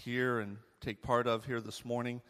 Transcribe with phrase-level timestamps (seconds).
[0.00, 2.22] hear and take part of here this morning.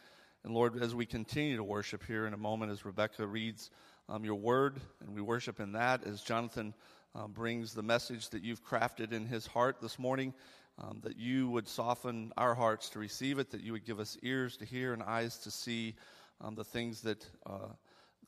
[0.42, 3.70] And Lord, as we continue to worship here in a moment, as Rebecca reads
[4.08, 6.74] um, your word, and we worship in that, as Jonathan
[7.14, 10.34] um, brings the message that you've crafted in his heart this morning,
[10.78, 14.16] um, that you would soften our hearts to receive it, that you would give us
[14.22, 15.94] ears to hear and eyes to see
[16.40, 17.68] um, the things that uh,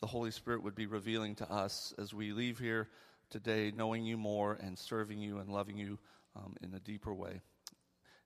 [0.01, 2.89] the Holy Spirit would be revealing to us as we leave here
[3.31, 5.99] today, knowing you more and serving you and loving you
[6.37, 7.41] um, in a deeper way.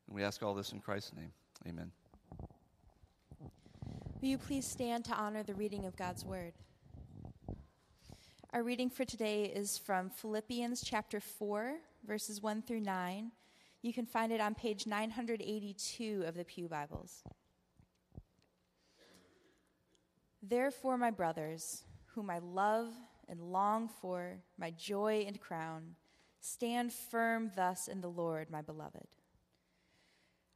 [0.07, 1.33] And we ask all this in Christ's name.
[1.67, 1.91] Amen.
[4.21, 6.53] Will you please stand to honor the reading of God's word?
[8.53, 11.75] Our reading for today is from Philippians chapter 4,
[12.07, 13.31] verses 1 through 9.
[13.83, 17.23] You can find it on page 982 of the Pew Bibles.
[20.43, 22.95] Therefore, my brothers, whom I love
[23.29, 25.97] and long for, my joy and crown,
[26.41, 29.07] stand firm thus in the Lord, my beloved.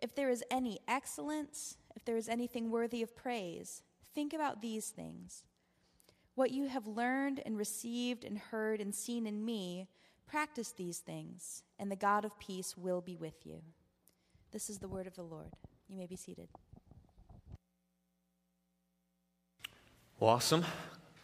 [0.00, 3.82] if there is any excellence, if there is anything worthy of praise,
[4.14, 5.44] think about these things.
[6.34, 9.88] What you have learned and received and heard and seen in me,
[10.26, 13.60] practice these things, and the God of peace will be with you.
[14.52, 15.52] This is the word of the Lord.
[15.88, 16.48] You may be seated.
[20.18, 20.64] Well, Awesome.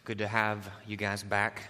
[0.05, 1.63] Good to have you guys back.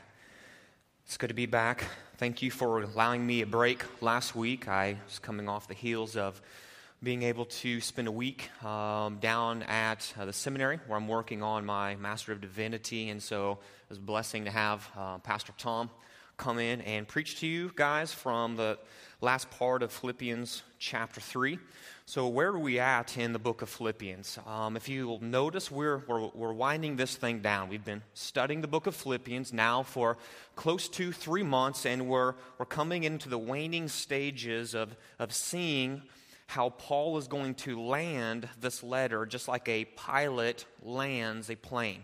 [1.06, 1.86] It's good to be back.
[2.18, 4.68] Thank you for allowing me a break last week.
[4.68, 6.42] I was coming off the heels of
[7.04, 11.44] being able to spend a week um, down at uh, the seminary where I'm working
[11.44, 13.10] on my Master of Divinity.
[13.10, 15.92] And so it was a blessing to have uh, Pastor Tom
[16.38, 18.80] come in and preach to you guys from the
[19.22, 21.60] last part of Philippians chapter 3.
[22.06, 24.40] So, where are we at in the book of Philippians?
[24.48, 27.68] Um, if you'll notice, we're, we're, we're winding this thing down.
[27.68, 30.18] We've been studying the book of Philippians now for
[30.56, 36.02] close to three months, and we're, we're coming into the waning stages of, of seeing
[36.48, 42.04] how Paul is going to land this letter just like a pilot lands a plane.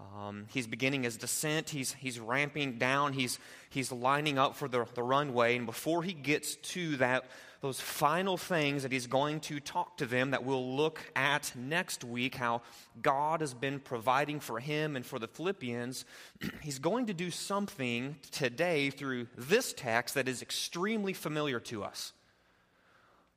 [0.00, 3.38] Um, he's beginning his descent, he's, he's ramping down, he's,
[3.70, 7.24] he's lining up for the, the runway, and before he gets to that,
[7.60, 12.04] those final things that he's going to talk to them that we'll look at next
[12.04, 12.60] week, how
[13.00, 16.04] God has been providing for him and for the Philippians,
[16.60, 22.12] he's going to do something today through this text that is extremely familiar to us.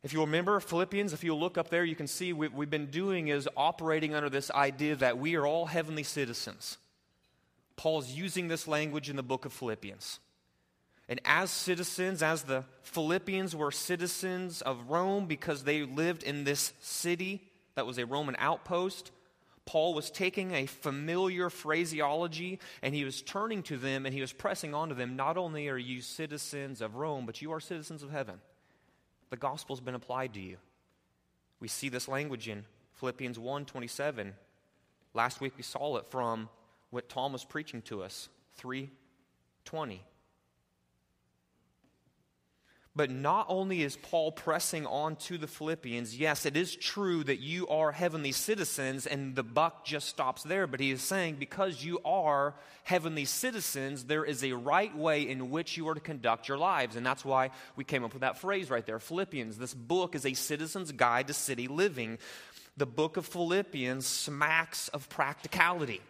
[0.07, 2.85] If you remember Philippians, if you look up there, you can see what we've been
[2.85, 6.77] doing is operating under this idea that we are all heavenly citizens.
[7.75, 10.19] Paul's using this language in the book of Philippians.
[11.09, 16.71] And as citizens, as the Philippians were citizens of Rome because they lived in this
[16.79, 17.41] city
[17.75, 19.11] that was a Roman outpost,
[19.65, 24.31] Paul was taking a familiar phraseology and he was turning to them and he was
[24.31, 28.03] pressing on to them not only are you citizens of Rome, but you are citizens
[28.03, 28.39] of heaven
[29.29, 30.57] the gospel's been applied to you.
[31.59, 32.65] We see this language in
[32.95, 34.33] Philippians 1:27.
[35.13, 36.49] Last week we saw it from
[36.89, 40.01] what Tom was preaching to us, 3:20.
[42.97, 47.39] But not only is Paul pressing on to the Philippians, yes, it is true that
[47.39, 51.83] you are heavenly citizens and the buck just stops there, but he is saying because
[51.83, 52.55] you are
[52.85, 56.95] heavenly citizens, there is a right way in which you are to conduct your lives.
[56.95, 59.59] And that's why we came up with that phrase right there Philippians.
[59.59, 62.17] This book is a citizen's guide to city living.
[62.77, 66.01] The book of Philippians smacks of practicality.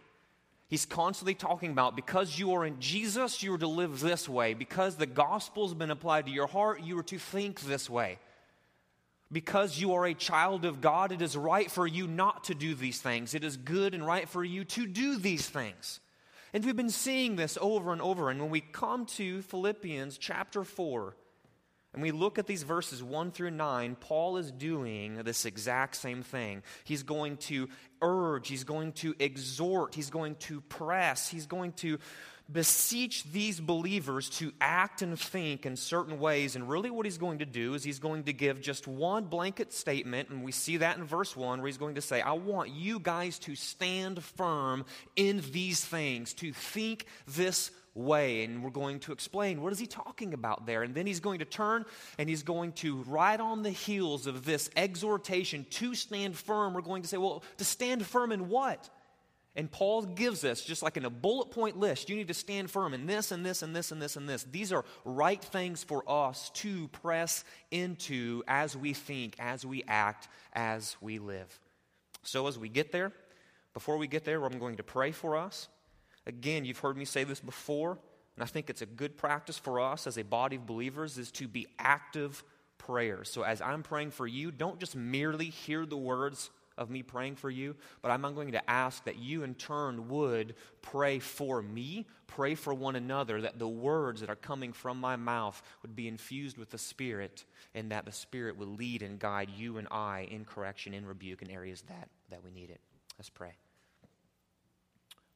[0.68, 4.52] He's constantly talking about because you are in Jesus, you are to live this way.
[4.52, 8.18] Because the gospel's been applied to your heart, you are to think this way.
[9.32, 12.74] Because you are a child of God, it is right for you not to do
[12.74, 13.34] these things.
[13.34, 16.00] It is good and right for you to do these things.
[16.52, 18.30] And we've been seeing this over and over.
[18.30, 21.14] And when we come to Philippians chapter 4,
[21.98, 26.22] And we look at these verses 1 through 9, Paul is doing this exact same
[26.22, 26.62] thing.
[26.84, 27.68] He's going to
[28.00, 31.98] urge, he's going to exhort, he's going to press, he's going to
[32.52, 36.54] beseech these believers to act and think in certain ways.
[36.54, 39.72] And really, what he's going to do is he's going to give just one blanket
[39.72, 40.28] statement.
[40.28, 43.00] And we see that in verse 1, where he's going to say, I want you
[43.00, 44.84] guys to stand firm
[45.16, 48.44] in these things, to think this way.
[48.44, 50.82] And we're going to explain what is he talking about there.
[50.82, 51.84] And then he's going to turn
[52.16, 56.80] and he's going to, right on the heels of this exhortation to stand firm, we're
[56.80, 58.88] going to say, well, to stand firm in what?
[59.56, 62.70] And Paul gives us, just like in a bullet point list, you need to stand
[62.70, 64.44] firm in this and this and this and this and this.
[64.44, 67.42] These are right things for us to press
[67.72, 71.58] into as we think, as we act, as we live.
[72.22, 73.12] So, as we get there,
[73.74, 75.66] before we get there, I'm going to pray for us.
[76.28, 77.98] Again, you've heard me say this before,
[78.36, 81.32] and I think it's a good practice for us as a body of believers is
[81.32, 82.44] to be active
[82.76, 83.30] prayers.
[83.30, 87.36] So, as I'm praying for you, don't just merely hear the words of me praying
[87.36, 92.06] for you, but I'm going to ask that you in turn would pray for me,
[92.26, 96.08] pray for one another, that the words that are coming from my mouth would be
[96.08, 97.44] infused with the Spirit,
[97.74, 101.42] and that the Spirit would lead and guide you and I in correction, in rebuke,
[101.42, 102.80] in areas that, that we need it.
[103.18, 103.56] Let's pray.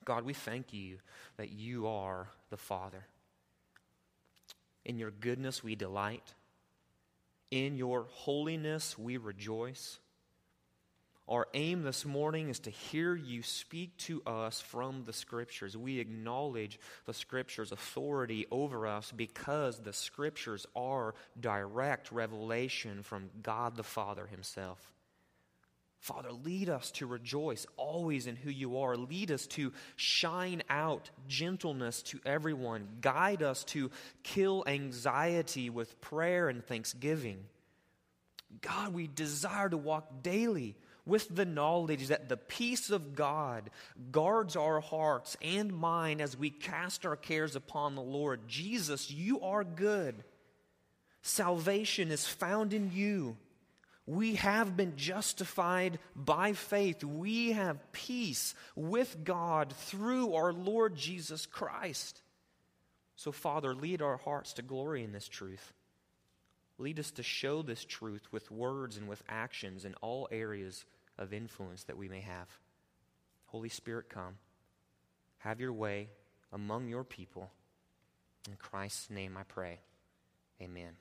[0.05, 0.99] God, we thank you
[1.37, 3.07] that you are the Father.
[4.85, 6.35] In your goodness we delight.
[7.51, 9.99] In your holiness we rejoice.
[11.29, 15.77] Our aim this morning is to hear you speak to us from the Scriptures.
[15.77, 23.77] We acknowledge the Scriptures' authority over us because the Scriptures are direct revelation from God
[23.77, 24.93] the Father Himself.
[26.03, 28.97] Father, lead us to rejoice always in who you are.
[28.97, 32.89] Lead us to shine out gentleness to everyone.
[33.01, 33.89] Guide us to
[34.25, 37.39] kill anxiety with prayer and thanksgiving.
[38.63, 40.75] God, we desire to walk daily
[41.07, 43.71] with the knowledge that the peace of God
[44.11, 48.49] guards our hearts and mind as we cast our cares upon the Lord.
[48.49, 50.25] Jesus, you are good.
[51.23, 53.37] Salvation is found in you.
[54.07, 57.05] We have been justified by faith.
[57.05, 62.21] We have peace with God through our Lord Jesus Christ.
[63.15, 65.73] So, Father, lead our hearts to glory in this truth.
[66.79, 70.85] Lead us to show this truth with words and with actions in all areas
[71.17, 72.49] of influence that we may have.
[73.47, 74.35] Holy Spirit, come.
[75.39, 76.09] Have your way
[76.53, 77.51] among your people.
[78.49, 79.79] In Christ's name I pray.
[80.61, 80.97] Amen.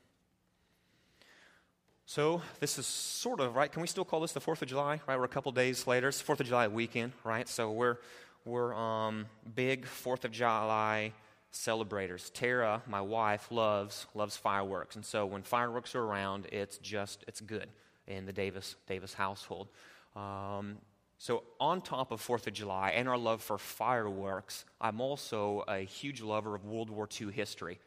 [2.06, 3.72] So, this is sort of, right?
[3.72, 5.00] Can we still call this the 4th of July?
[5.08, 5.18] Right?
[5.18, 6.10] We're a couple days later.
[6.10, 7.48] It's 4th of July weekend, right?
[7.48, 7.98] So, we're,
[8.44, 11.14] we're um, big 4th of July
[11.52, 12.30] celebrators.
[12.32, 17.42] Tara, my wife, loves loves fireworks, and so when fireworks are around, it's just it's
[17.42, 17.68] good
[18.08, 19.68] in the Davis Davis household.
[20.16, 20.78] Um,
[21.18, 25.80] so, on top of Fourth of July and our love for fireworks, I'm also a
[25.80, 27.80] huge lover of World War II history.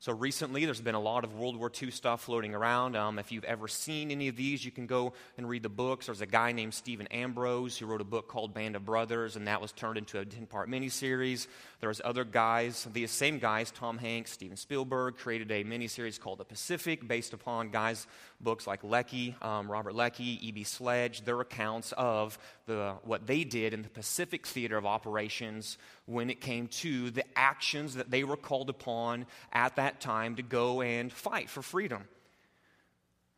[0.00, 2.94] So recently, there's been a lot of World War II stuff floating around.
[2.94, 6.06] Um, if you've ever seen any of these, you can go and read the books.
[6.06, 9.48] There's a guy named Stephen Ambrose who wrote a book called Band of Brothers, and
[9.48, 11.48] that was turned into a 10 part miniseries.
[11.80, 16.44] There's other guys, these same guys, Tom Hanks, Steven Spielberg, created a miniseries called The
[16.44, 18.06] Pacific based upon guys'
[18.40, 20.64] books like Leckie, um, Robert Leckie, E.B.
[20.64, 25.76] Sledge, their accounts of the, what they did in the Pacific theater of operations
[26.06, 30.42] when it came to the actions that they were called upon at that time to
[30.42, 32.04] go and fight for freedom.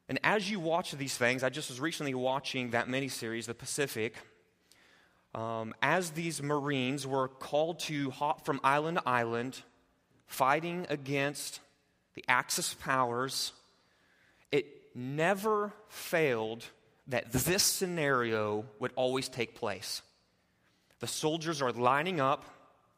[0.09, 4.17] And as you watch these things, I just was recently watching that miniseries, The Pacific.
[5.35, 9.63] Um, as these Marines were called to hop from island to island,
[10.27, 11.61] fighting against
[12.15, 13.53] the Axis powers,
[14.51, 16.65] it never failed
[17.09, 20.03] that this scenario would always take place.
[21.01, 22.45] The soldiers are lining up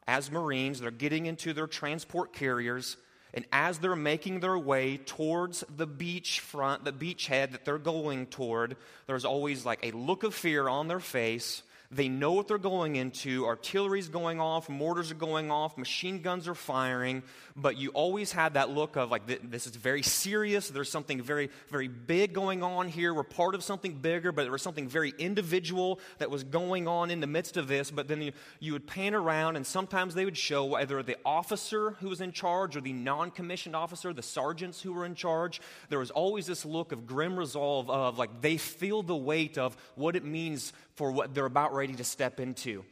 [0.07, 2.97] as Marines, they're getting into their transport carriers,
[3.33, 8.27] and as they're making their way towards the beach front, the beachhead that they're going
[8.27, 8.75] toward,
[9.07, 11.63] there's always like a look of fear on their face
[11.95, 13.45] they know what they're going into.
[13.45, 17.23] Artillery's going off, mortars are going off, machine guns are firing,
[17.55, 20.69] but you always had that look of like, this is very serious.
[20.69, 23.13] There's something very, very big going on here.
[23.13, 27.11] We're part of something bigger, but there was something very individual that was going on
[27.11, 27.91] in the midst of this.
[27.91, 31.91] But then you, you would pan around, and sometimes they would show either the officer
[31.99, 35.61] who was in charge or the non commissioned officer, the sergeants who were in charge.
[35.89, 39.77] There was always this look of grim resolve of like, they feel the weight of
[39.95, 42.83] what it means for what they're about ready to step into.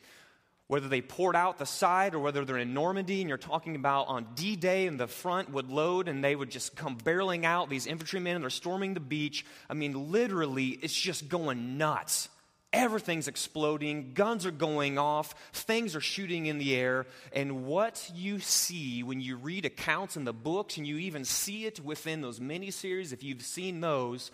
[0.71, 4.07] whether they poured out the side or whether they're in Normandy and you're talking about
[4.07, 7.69] on D Day and the front would load and they would just come barreling out,
[7.69, 9.45] these infantrymen, and they're storming the beach.
[9.69, 12.29] I mean, literally, it's just going nuts.
[12.71, 17.05] Everything's exploding, guns are going off, things are shooting in the air.
[17.33, 21.65] And what you see when you read accounts in the books, and you even see
[21.65, 24.31] it within those miniseries, if you've seen those,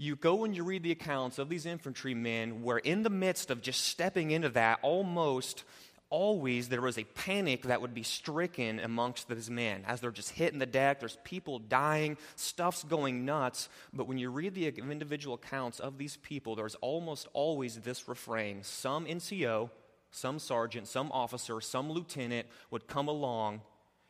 [0.00, 3.60] you go and you read the accounts of these infantrymen where, in the midst of
[3.60, 5.62] just stepping into that, almost
[6.08, 10.30] always there was a panic that would be stricken amongst these men as they're just
[10.30, 11.00] hitting the deck.
[11.00, 13.68] There's people dying, stuff's going nuts.
[13.92, 18.62] But when you read the individual accounts of these people, there's almost always this refrain
[18.62, 19.68] some NCO,
[20.10, 23.60] some sergeant, some officer, some lieutenant would come along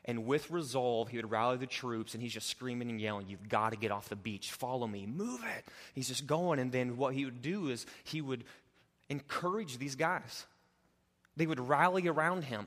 [0.05, 3.49] and with resolve, he would rally the troops and he's just screaming and yelling, You've
[3.49, 4.51] got to get off the beach.
[4.53, 5.07] Follow me.
[5.07, 5.65] Move it.
[5.95, 6.59] He's just going.
[6.59, 8.45] And then what he would do is he would
[9.09, 10.47] encourage these guys.
[11.37, 12.67] They would rally around him.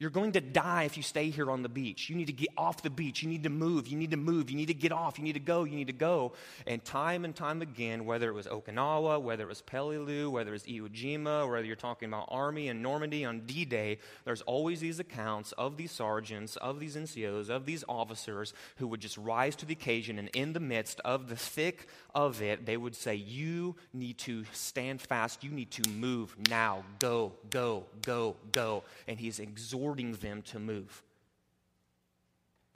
[0.00, 2.08] You're going to die if you stay here on the beach.
[2.08, 3.22] You need to get off the beach.
[3.22, 3.86] You need to move.
[3.86, 4.48] You need to move.
[4.48, 5.18] You need to get off.
[5.18, 5.64] You need to go.
[5.64, 6.32] You need to go.
[6.66, 10.54] And time and time again, whether it was Okinawa, whether it was Peleliu, whether it
[10.54, 14.80] was Iwo Jima, whether you're talking about Army and Normandy on D Day, there's always
[14.80, 19.54] these accounts of these sergeants, of these NCOs, of these officers who would just rise
[19.56, 23.16] to the occasion and in the midst of the thick of it, they would say,
[23.16, 25.44] You need to stand fast.
[25.44, 26.84] You need to move now.
[27.00, 28.82] Go, go, go, go.
[29.06, 31.02] And he's exhorting them to move.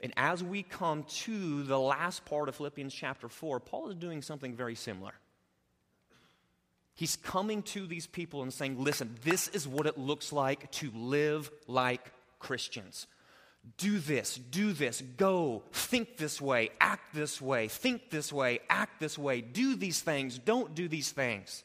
[0.01, 4.21] And as we come to the last part of Philippians chapter 4, Paul is doing
[4.21, 5.13] something very similar.
[6.93, 10.91] He's coming to these people and saying, Listen, this is what it looks like to
[10.93, 13.07] live like Christians
[13.77, 18.99] do this, do this, go, think this way, act this way, think this way, act
[18.99, 21.63] this way, do these things, don't do these things.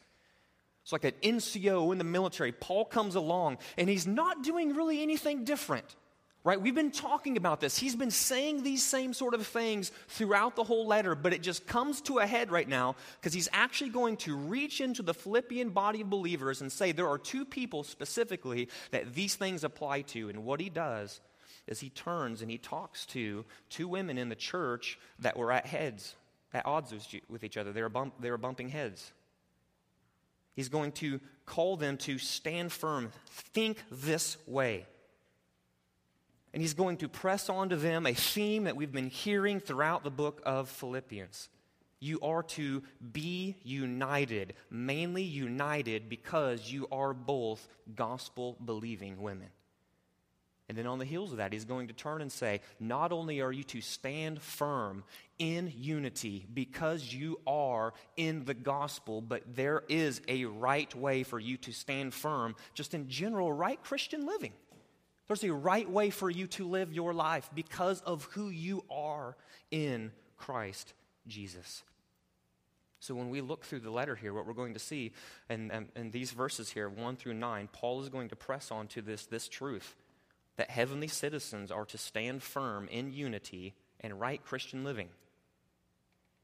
[0.83, 2.53] It's like an NCO in the military.
[2.53, 5.97] Paul comes along and he's not doing really anything different.
[6.43, 6.59] Right?
[6.59, 7.77] We've been talking about this.
[7.77, 11.67] He's been saying these same sort of things throughout the whole letter, but it just
[11.67, 15.69] comes to a head right now because he's actually going to reach into the Philippian
[15.69, 20.31] body of believers and say there are two people specifically that these things apply to.
[20.31, 21.21] And what he does
[21.67, 25.67] is he turns and he talks to two women in the church that were at
[25.67, 26.15] heads,
[26.55, 26.95] at odds
[27.29, 27.71] with each other.
[27.71, 29.13] They were, bump, they were bumping heads.
[30.55, 34.87] He's going to call them to stand firm, think this way.
[36.53, 40.11] And he's going to press onto them a theme that we've been hearing throughout the
[40.11, 41.49] book of Philippians.
[42.01, 49.49] You are to be united, mainly united because you are both gospel believing women.
[50.71, 53.41] And then on the heels of that, he's going to turn and say, Not only
[53.41, 55.03] are you to stand firm
[55.37, 61.41] in unity because you are in the gospel, but there is a right way for
[61.41, 64.53] you to stand firm, just in general, right Christian living.
[65.27, 69.37] There's a right way for you to live your life because of who you are
[69.73, 70.95] in Christ
[71.27, 71.83] Jesus.
[73.01, 75.11] So, when we look through the letter here, what we're going to see,
[75.49, 78.87] and, and, and these verses here, 1 through 9, Paul is going to press on
[78.89, 79.97] to this, this truth
[80.61, 85.09] that heavenly citizens are to stand firm in unity and right Christian living.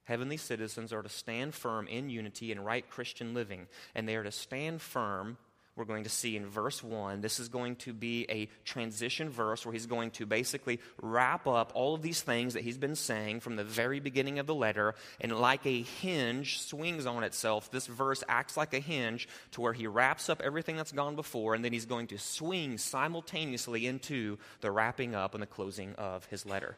[0.04, 4.24] Heavenly citizens are to stand firm in unity and right Christian living, and they are
[4.24, 5.36] to stand firm
[5.76, 7.20] we're going to see in verse 1.
[7.20, 11.72] This is going to be a transition verse where he's going to basically wrap up
[11.74, 14.94] all of these things that he's been saying from the very beginning of the letter.
[15.20, 19.74] And like a hinge swings on itself, this verse acts like a hinge to where
[19.74, 24.38] he wraps up everything that's gone before, and then he's going to swing simultaneously into
[24.62, 26.76] the wrapping up and the closing of his letter.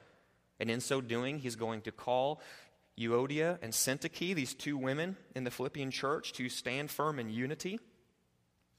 [0.58, 2.40] And in so doing, he's going to call
[2.98, 7.78] Euodia and Syntyche, these two women in the Philippian church, to stand firm in unity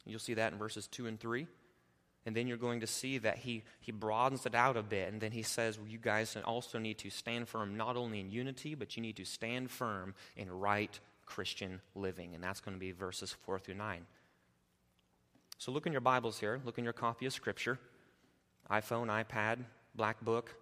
[0.10, 1.48] You'll see that in verses 2 and 3.
[2.26, 5.12] And then you're going to see that he, he broadens it out a bit.
[5.12, 8.30] And then he says, well, You guys also need to stand firm not only in
[8.30, 12.36] unity, but you need to stand firm in right Christian living.
[12.36, 14.06] And that's going to be verses 4 through 9.
[15.58, 16.62] So look in your Bibles here.
[16.64, 17.80] Look in your copy of Scripture
[18.70, 19.60] iPhone, iPad,
[19.96, 20.56] black book,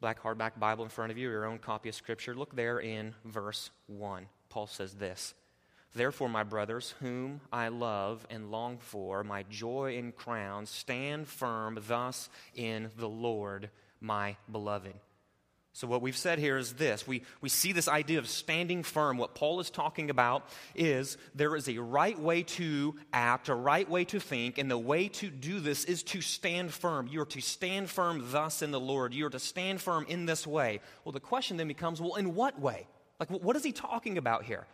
[0.00, 2.34] black hardback Bible in front of you, your own copy of Scripture.
[2.34, 4.26] Look there in verse 1.
[4.48, 5.34] Paul says this
[5.94, 11.78] Therefore, my brothers, whom I love and long for, my joy and crown, stand firm
[11.86, 13.68] thus in the Lord,
[14.00, 14.94] my beloved.
[15.74, 19.16] So, what we've said here is this we, we see this idea of standing firm.
[19.16, 23.88] What Paul is talking about is there is a right way to act, a right
[23.88, 27.06] way to think, and the way to do this is to stand firm.
[27.06, 29.14] You are to stand firm thus in the Lord.
[29.14, 30.80] You are to stand firm in this way.
[31.04, 32.86] Well, the question then becomes well, in what way?
[33.18, 34.66] Like, what is he talking about here?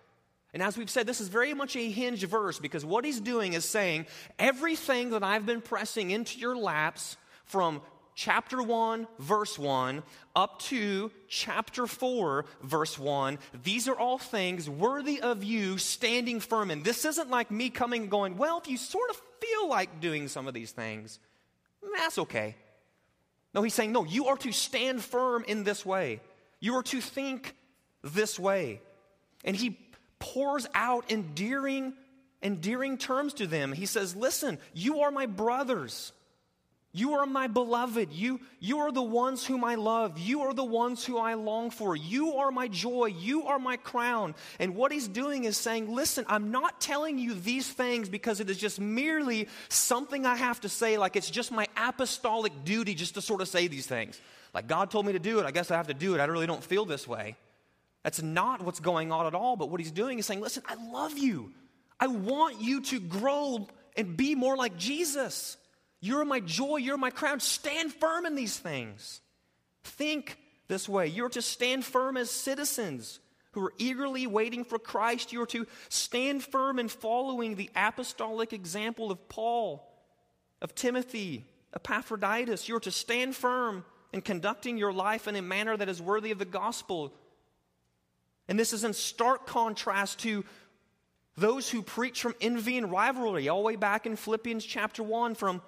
[0.55, 3.53] And as we've said, this is very much a hinge verse because what he's doing
[3.53, 4.07] is saying,
[4.39, 7.83] everything that I've been pressing into your laps from
[8.15, 10.03] chapter 1, verse 1,
[10.35, 16.71] up to chapter 4, verse 1, these are all things worthy of you standing firm
[16.71, 16.83] in.
[16.83, 20.29] This isn't like me coming and going, well, if you sort of feel like doing
[20.29, 21.21] some of these things,
[21.97, 22.57] that's okay.
[23.55, 26.21] No, he's saying, no, you are to stand firm in this way.
[26.59, 27.55] You are to think
[28.03, 28.81] this way.
[29.45, 29.79] And he
[30.19, 31.95] pours out endearing,
[32.43, 33.73] endearing terms to them.
[33.73, 36.13] He says, Listen, you are my brothers.
[36.93, 38.13] You are my beloved.
[38.13, 40.19] You, you are the ones whom I love.
[40.19, 41.95] You are the ones who I long for.
[41.95, 43.07] You are my joy.
[43.07, 44.35] You are my crown.
[44.59, 48.49] And what he's doing is saying, Listen, I'm not telling you these things because it
[48.49, 53.15] is just merely something I have to say, like it's just my apostolic duty just
[53.15, 54.19] to sort of say these things.
[54.55, 55.47] Like God told me to do it.
[55.47, 56.21] I guess I have to do it.
[56.21, 57.37] I really don't feel this way.
[58.05, 59.57] That's not what's going on at all.
[59.57, 61.53] But what he's doing is saying, Listen, I love you.
[62.01, 65.57] I want you to grow and be more like Jesus.
[66.01, 66.77] You're my joy.
[66.77, 67.41] You're my crown.
[67.41, 69.21] Stand firm in these things.
[69.83, 70.39] Think
[70.69, 71.09] this way.
[71.09, 73.19] You're to stand firm as citizens
[73.53, 75.33] who are eagerly waiting for Christ.
[75.33, 79.85] You're to stand firm in following the apostolic example of Paul,
[80.63, 82.69] of Timothy, of Epaphroditus.
[82.69, 86.39] You're to stand firm in conducting your life in a manner that is worthy of
[86.39, 87.13] the gospel.
[88.49, 90.45] And this is in stark contrast to
[91.37, 95.35] those who preach from envy and rivalry, all the way back in Philippians chapter 1,
[95.35, 95.63] from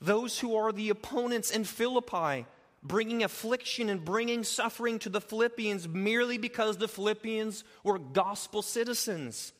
[0.00, 2.46] those who are the opponents in Philippi,
[2.82, 9.52] bringing affliction and bringing suffering to the Philippians merely because the Philippians were gospel citizens.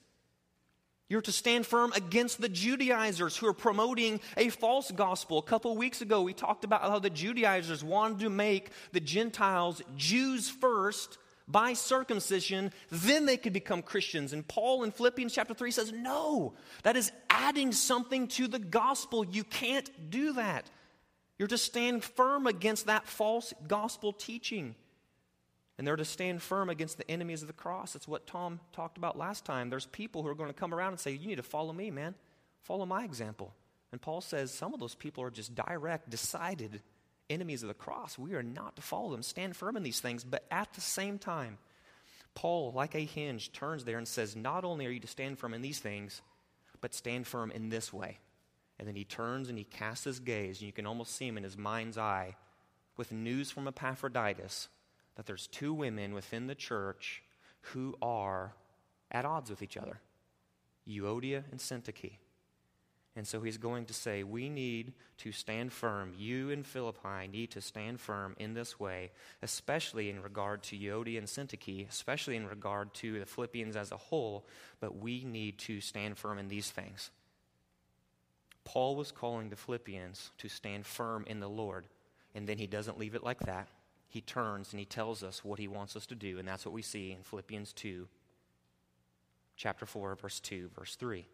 [1.09, 5.39] You're to stand firm against the Judaizers who are promoting a false gospel.
[5.39, 9.83] A couple weeks ago, we talked about how the Judaizers wanted to make the Gentiles
[9.97, 14.33] Jews first by circumcision, then they could become Christians.
[14.33, 19.25] And Paul in Philippians chapter 3 says, No, that is adding something to the gospel.
[19.25, 20.71] You can't do that.
[21.39, 24.75] You're to stand firm against that false gospel teaching.
[25.77, 27.93] And they're to stand firm against the enemies of the cross.
[27.93, 29.71] That's what Tom talked about last time.
[29.71, 31.91] There's people who are going to come around and say, You need to follow me,
[31.91, 32.15] man.
[32.63, 33.53] Follow my example.
[33.93, 36.81] And Paul says some of those people are just direct, decided
[37.31, 38.19] enemies of the cross.
[38.19, 39.23] We are not to follow them.
[39.23, 40.25] Stand firm in these things.
[40.25, 41.59] But at the same time,
[42.35, 45.55] Paul, like a hinge, turns there and says, Not only are you to stand firm
[45.55, 46.21] in these things,
[46.81, 48.19] but stand firm in this way.
[48.79, 51.39] And then he turns and he casts his gaze, and you can almost see him
[51.39, 52.37] in his mind's eye
[52.97, 54.69] with news from Epaphroditus
[55.17, 57.23] that there's two women within the church
[57.61, 58.55] who are
[59.11, 60.01] at odds with each other
[60.89, 62.19] Euodia and Syntyche.
[63.17, 66.13] And so he's going to say, We need to stand firm.
[66.17, 71.19] You in Philippi need to stand firm in this way, especially in regard to Euodia
[71.19, 74.47] and Syntyche, especially in regard to the Philippians as a whole,
[74.81, 77.11] but we need to stand firm in these things.
[78.65, 81.87] Paul was calling the Philippians to stand firm in the Lord,
[82.35, 83.69] and then he doesn't leave it like that.
[84.09, 86.75] He turns and he tells us what he wants us to do, and that's what
[86.75, 88.09] we see in Philippians 2,
[89.57, 91.27] chapter 4, verse 2, verse 3.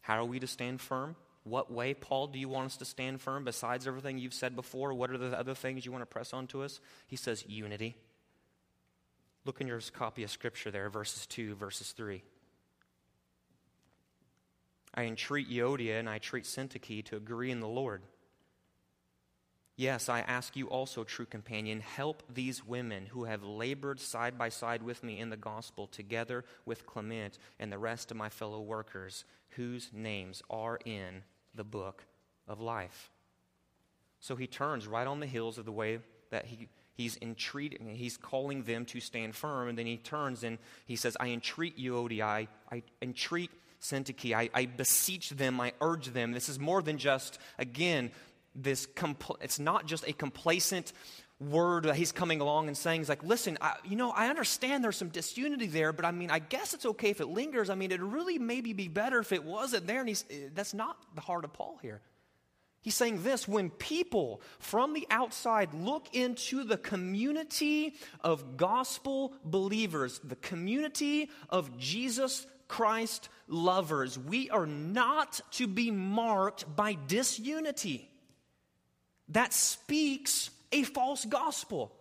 [0.00, 1.16] How are we to stand firm?
[1.44, 4.92] What way, Paul, do you want us to stand firm besides everything you've said before?
[4.92, 6.80] What are the other things you want to press on to us?
[7.06, 7.96] He says, unity.
[9.44, 12.22] Look in your copy of Scripture there, verses 2, verses 3.
[14.94, 18.02] I entreat Euodia and I entreat Syntyche to agree in the Lord.
[19.78, 24.48] Yes, I ask you also, true companion, help these women who have labored side by
[24.48, 28.60] side with me in the gospel, together with Clement and the rest of my fellow
[28.60, 31.22] workers, whose names are in
[31.54, 32.04] the book
[32.48, 33.12] of life.
[34.18, 38.16] So he turns right on the heels of the way that he, he's entreating, he's
[38.16, 42.24] calling them to stand firm, and then he turns and he says, I entreat Euodia,
[42.24, 46.32] I, I entreat Syntyche, I, I beseech them, I urge them.
[46.32, 48.10] This is more than just, again,
[48.54, 50.92] this, compl- it's not just a complacent
[51.40, 54.82] word that he's coming along and saying, he's like, listen, I, you know, I understand
[54.82, 57.70] there's some disunity there, but I mean, I guess it's okay if it lingers.
[57.70, 60.00] I mean, it'd really maybe be better if it wasn't there.
[60.00, 62.00] And he's, eh, that's not the heart of Paul here.
[62.80, 70.20] He's saying this when people from the outside look into the community of gospel believers,
[70.24, 78.10] the community of Jesus Christ lovers, we are not to be marked by disunity
[79.30, 81.92] that speaks a false gospel.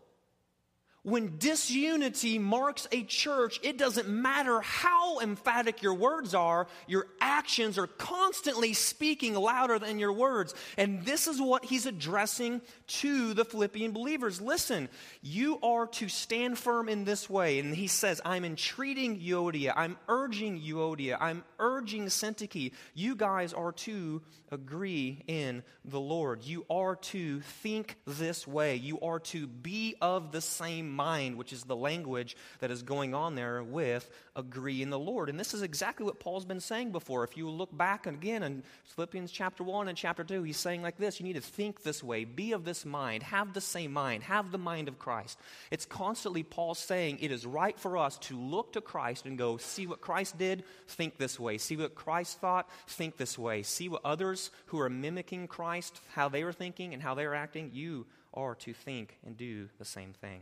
[1.08, 7.78] when disunity marks a church, it doesn't matter how emphatic your words are, your actions
[7.78, 10.54] are constantly speaking louder than your words.
[10.76, 14.42] And this is what he's addressing to the Philippian believers.
[14.42, 14.90] Listen,
[15.22, 17.60] you are to stand firm in this way.
[17.60, 22.72] And he says, I'm entreating Euodia, I'm urging Euodia, I'm urging Syntyche.
[22.94, 24.22] You guys are to
[24.52, 26.44] agree in the Lord.
[26.44, 28.76] You are to think this way.
[28.76, 33.14] You are to be of the same mind, which is the language that is going
[33.14, 35.30] on there with agree in the Lord.
[35.30, 37.24] And this is exactly what Paul's been saying before.
[37.24, 40.98] If you look back again in Philippians chapter 1 and chapter 2, he's saying like
[40.98, 44.24] this you need to think this way, be of this mind, have the same mind,
[44.24, 45.40] have the mind of Christ.
[45.72, 49.58] It's constantly Paul saying it is right for us to look to Christ and go,
[49.58, 51.58] see what Christ did, think this way.
[51.58, 53.64] See what Christ thought, think this way.
[53.64, 57.72] See what others who are mimicking Christ, how they are thinking and how they're acting,
[57.74, 60.42] you are to think and do the same thing.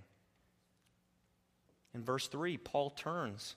[1.94, 3.56] In verse 3, Paul turns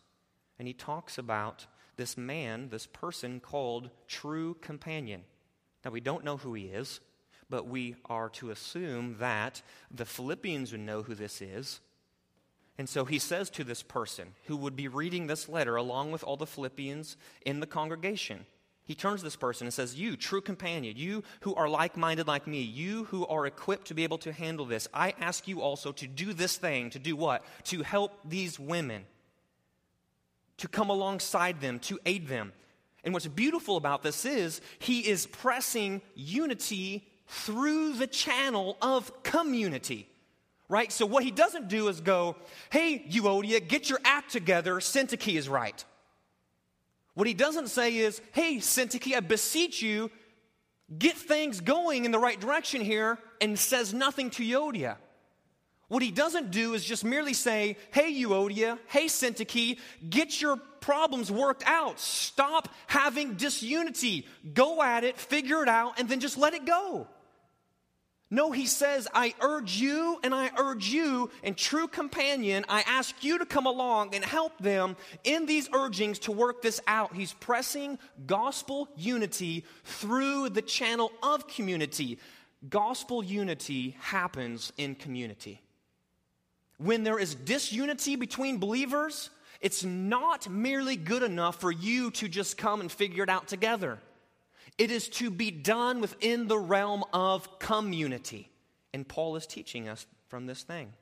[0.59, 1.67] and he talks about
[1.97, 5.23] this man, this person called true companion.
[5.85, 7.01] Now, we don't know who he is,
[7.51, 11.81] but we are to assume that the Philippians would know who this is.
[12.77, 16.23] And so he says to this person who would be reading this letter along with
[16.23, 18.47] all the Philippians in the congregation,
[18.85, 22.47] he turns this person and says, You, true companion, you who are like minded like
[22.47, 25.93] me, you who are equipped to be able to handle this, I ask you also
[25.93, 26.91] to do this thing.
[26.91, 27.45] To do what?
[27.65, 29.05] To help these women
[30.59, 32.53] to come alongside them, to aid them.
[33.05, 40.09] And what's beautiful about this is he is pressing unity through the channel of community.
[40.69, 40.93] Right?
[40.93, 42.37] So what he doesn't do is go,
[42.71, 44.75] hey, Euodia, get your act together.
[44.77, 45.83] Syntyche is right.
[47.15, 50.11] What he doesn't say is, hey, Syntyche, I beseech you,
[50.99, 54.97] get things going in the right direction here, and says nothing to Euodia.
[55.89, 61.31] What he doesn't do is just merely say, hey, Euodia, hey, Syntyche, get your problems
[61.33, 61.99] worked out.
[61.99, 64.27] Stop having disunity.
[64.53, 67.09] Go at it, figure it out, and then just let it go.
[68.31, 73.25] No, he says, I urge you and I urge you, and true companion, I ask
[73.25, 77.15] you to come along and help them in these urgings to work this out.
[77.15, 82.19] He's pressing gospel unity through the channel of community.
[82.69, 85.63] Gospel unity happens in community.
[86.79, 92.57] When there is disunity between believers, it's not merely good enough for you to just
[92.57, 93.99] come and figure it out together.
[94.79, 98.51] It is to be done within the realm of community.
[98.95, 100.93] And Paul is teaching us from this thing.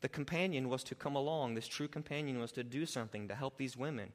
[0.00, 3.58] The companion was to come along, this true companion was to do something to help
[3.58, 4.12] these women.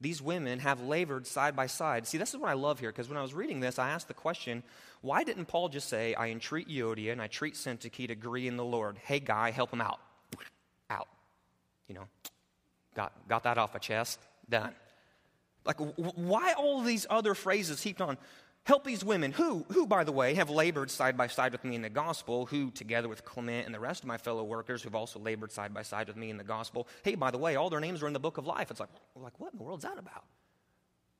[0.00, 2.06] These women have labored side by side.
[2.06, 4.08] See, this is what I love here, because when I was reading this, I asked
[4.08, 4.62] the question
[5.02, 8.56] why didn't Paul just say, I entreat Euodia and I treat Syntyche to agree in
[8.56, 8.98] the Lord?
[8.98, 9.98] Hey, guy, help him out.
[10.90, 11.08] Out.
[11.88, 12.08] You know,
[12.94, 14.18] got, got that off my chest.
[14.48, 14.74] Done.
[15.64, 18.18] Like, why all these other phrases heaped on?
[18.70, 21.74] Help these women, who, who, by the way, have labored side by side with me
[21.74, 24.94] in the gospel, who, together with Clement and the rest of my fellow workers, who've
[24.94, 27.68] also labored side by side with me in the gospel, hey, by the way, all
[27.68, 28.70] their names are in the book of life.
[28.70, 30.22] It's like, like what in the world's that about?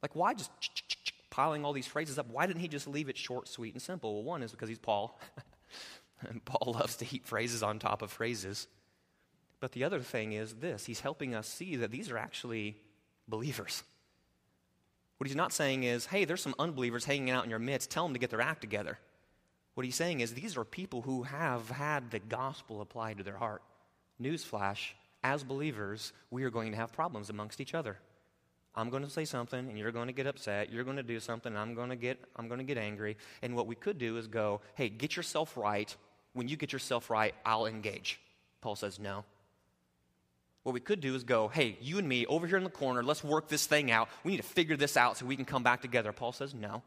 [0.00, 0.52] Like, why just
[1.30, 2.28] piling all these phrases up.
[2.30, 4.14] Why didn't he just leave it short, sweet, and simple?
[4.14, 5.18] Well, one is because he's Paul,
[6.28, 8.68] and Paul loves to heap phrases on top of phrases.
[9.58, 12.76] But the other thing is this he's helping us see that these are actually
[13.26, 13.82] believers.
[15.20, 18.04] What he's not saying is, hey, there's some unbelievers hanging out in your midst, tell
[18.04, 18.98] them to get their act together.
[19.74, 23.36] What he's saying is, these are people who have had the gospel applied to their
[23.36, 23.60] heart.
[24.18, 27.98] Newsflash, as believers, we are going to have problems amongst each other.
[28.74, 30.72] I'm going to say something and you're going to get upset.
[30.72, 33.18] You're going to do something and I'm going to get I'm going to get angry.
[33.42, 35.94] And what we could do is go, "Hey, get yourself right.
[36.32, 38.20] When you get yourself right, I'll engage."
[38.62, 39.24] Paul says, "No."
[40.62, 43.02] What we could do is go, "Hey, you and me over here in the corner,
[43.02, 44.08] let's work this thing out.
[44.24, 46.82] We need to figure this out so we can come back together." Paul says, "No."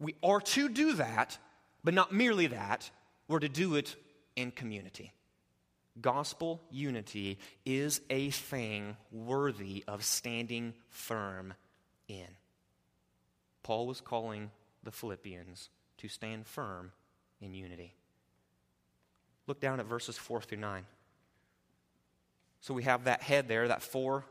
[0.00, 1.38] We are to do that,
[1.84, 2.90] but not merely that.
[3.28, 3.96] We're to do it
[4.34, 5.12] in community.
[6.00, 11.54] Gospel unity is a thing worthy of standing firm
[12.08, 12.36] in.
[13.62, 14.50] Paul was calling
[14.82, 16.92] the Philippians to stand firm
[17.40, 17.94] in unity.
[19.46, 20.86] Look down at verses 4 through 9.
[22.64, 24.24] So we have that head there, that 4,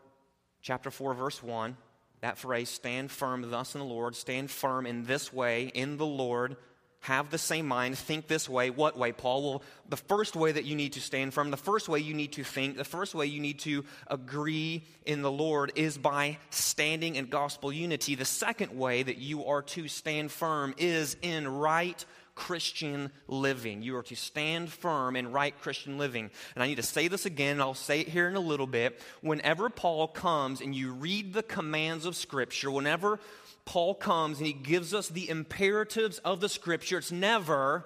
[0.63, 1.77] chapter 4, verse 1,
[2.21, 6.05] that phrase, stand firm thus in the Lord, stand firm in this way, in the
[6.07, 6.57] Lord
[7.01, 8.69] have the same mind, think this way.
[8.69, 9.43] What way, Paul?
[9.43, 12.31] Well, the first way that you need to stand firm, the first way you need
[12.33, 17.17] to think, the first way you need to agree in the Lord is by standing
[17.17, 18.15] in gospel unity.
[18.15, 22.03] The second way that you are to stand firm is in right
[22.35, 23.83] Christian living.
[23.83, 26.31] You are to stand firm in right Christian living.
[26.55, 28.67] And I need to say this again, and I'll say it here in a little
[28.67, 28.99] bit.
[29.21, 33.19] Whenever Paul comes and you read the commands of Scripture, whenever
[33.65, 37.85] Paul comes and he gives us the imperatives of the Scripture, it's never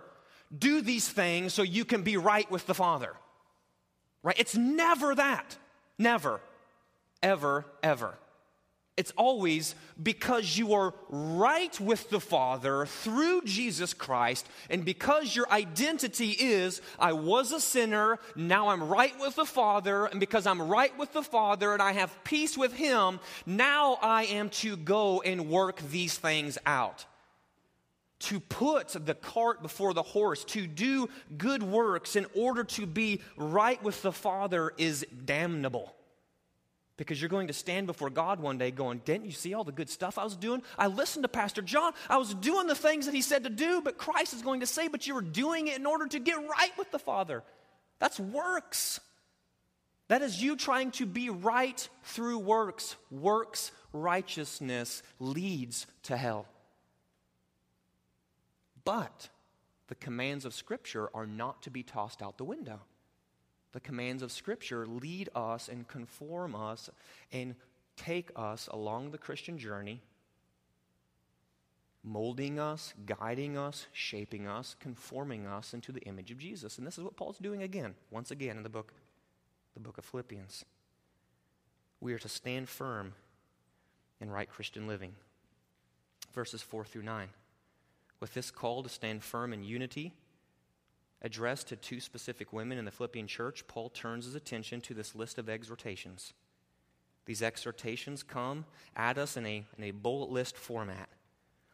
[0.57, 3.13] do these things so you can be right with the Father.
[4.23, 4.39] Right?
[4.39, 5.57] It's never that.
[5.97, 6.41] Never.
[7.21, 8.17] Ever, ever.
[8.97, 15.49] It's always because you are right with the Father through Jesus Christ, and because your
[15.51, 20.63] identity is, I was a sinner, now I'm right with the Father, and because I'm
[20.63, 25.21] right with the Father and I have peace with Him, now I am to go
[25.21, 27.05] and work these things out.
[28.21, 31.07] To put the cart before the horse, to do
[31.37, 35.93] good works in order to be right with the Father is damnable.
[36.97, 39.71] Because you're going to stand before God one day going, Didn't you see all the
[39.71, 40.63] good stuff I was doing?
[40.77, 41.93] I listened to Pastor John.
[42.09, 44.65] I was doing the things that he said to do, but Christ is going to
[44.65, 47.43] say, But you were doing it in order to get right with the Father.
[47.99, 48.99] That's works.
[50.07, 52.95] That is you trying to be right through works.
[53.11, 56.47] Works righteousness leads to hell.
[58.83, 59.29] But
[59.87, 62.79] the commands of Scripture are not to be tossed out the window
[63.73, 66.89] the commands of Scripture lead us and conform us
[67.31, 67.55] and
[67.95, 70.01] take us along the Christian journey,
[72.03, 76.77] molding us, guiding us, shaping us, conforming us into the image of Jesus.
[76.77, 78.93] And this is what Paul's doing again, once again in the book,
[79.73, 80.63] the book of Philippians.
[81.99, 83.13] We are to stand firm
[84.21, 85.13] in right Christian living.
[86.33, 87.29] Verses 4 through 9.
[88.19, 90.13] With this call to stand firm in unity,
[91.21, 95.15] addressed to two specific women in the Philippian church, Paul turns his attention to this
[95.15, 96.33] list of exhortations.
[97.25, 101.09] These exhortations come at us in a, in a bullet list format,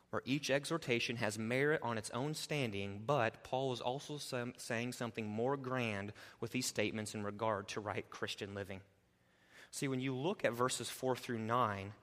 [0.09, 4.93] where each exhortation has merit on its own standing, but Paul is also some, saying
[4.93, 8.81] something more grand with these statements in regard to right Christian living.
[9.73, 11.93] See, when you look at verses 4 through 9,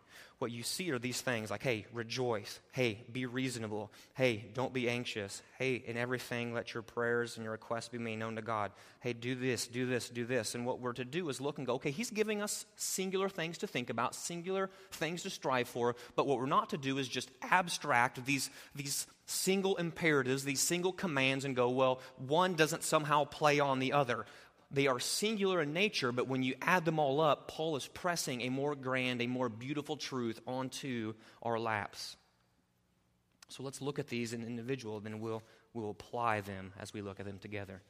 [0.41, 2.59] what you see are these things like, hey, rejoice.
[2.73, 3.93] Hey, be reasonable.
[4.15, 5.41] Hey, don't be anxious.
[5.57, 8.73] Hey, in everything, let your prayers and your requests be made known to God.
[8.99, 10.57] Hey, do this, do this, do this.
[10.57, 13.59] And what we're to do is look and go, okay, he's giving us singular things
[13.59, 15.95] to think about, singular things to strive for.
[16.17, 20.93] But what we're not to do is just abstract these, these single imperatives, these single
[20.93, 24.27] commands, and go, well, one doesn't somehow play on the other.
[24.71, 28.43] They are singular in nature, but when you add them all up, Paul is pressing
[28.43, 32.17] a more grand, a more beautiful truth onto our laps.
[33.49, 35.43] So let's look at these in individual, then we'll,
[35.75, 37.83] we'll apply them as we look at them together.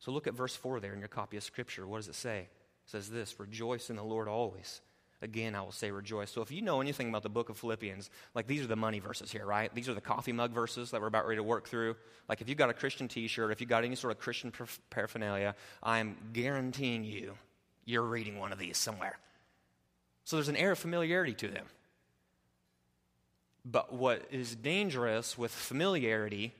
[0.00, 1.86] So look at verse 4 there in your copy of Scripture.
[1.86, 2.40] What does it say?
[2.40, 4.80] It says this Rejoice in the Lord always.
[5.24, 6.30] Again, I will say rejoice.
[6.30, 8.98] So if you know anything about the book of Philippians, like these are the money
[8.98, 9.74] verses here, right?
[9.74, 11.96] These are the coffee mug verses that we're about ready to work through.
[12.28, 14.52] Like if you've got a Christian t shirt, if you've got any sort of Christian
[14.90, 17.38] paraphernalia, I'm guaranteeing you,
[17.86, 19.18] you're reading one of these somewhere.
[20.24, 21.64] So there's an air of familiarity to them.
[23.64, 26.52] But what is dangerous with familiarity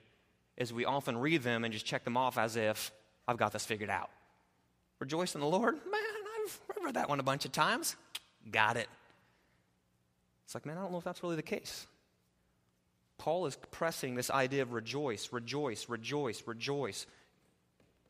[0.56, 2.92] is we often read them and just check them off as if
[3.28, 4.08] I've got this figured out.
[5.00, 5.74] Rejoice in the Lord?
[5.74, 6.00] Man,
[6.42, 7.96] I've read that one a bunch of times.
[8.50, 8.88] Got it.
[10.44, 11.86] It's like, man, I don't know if that's really the case.
[13.18, 17.06] Paul is pressing this idea of rejoice, rejoice, rejoice, rejoice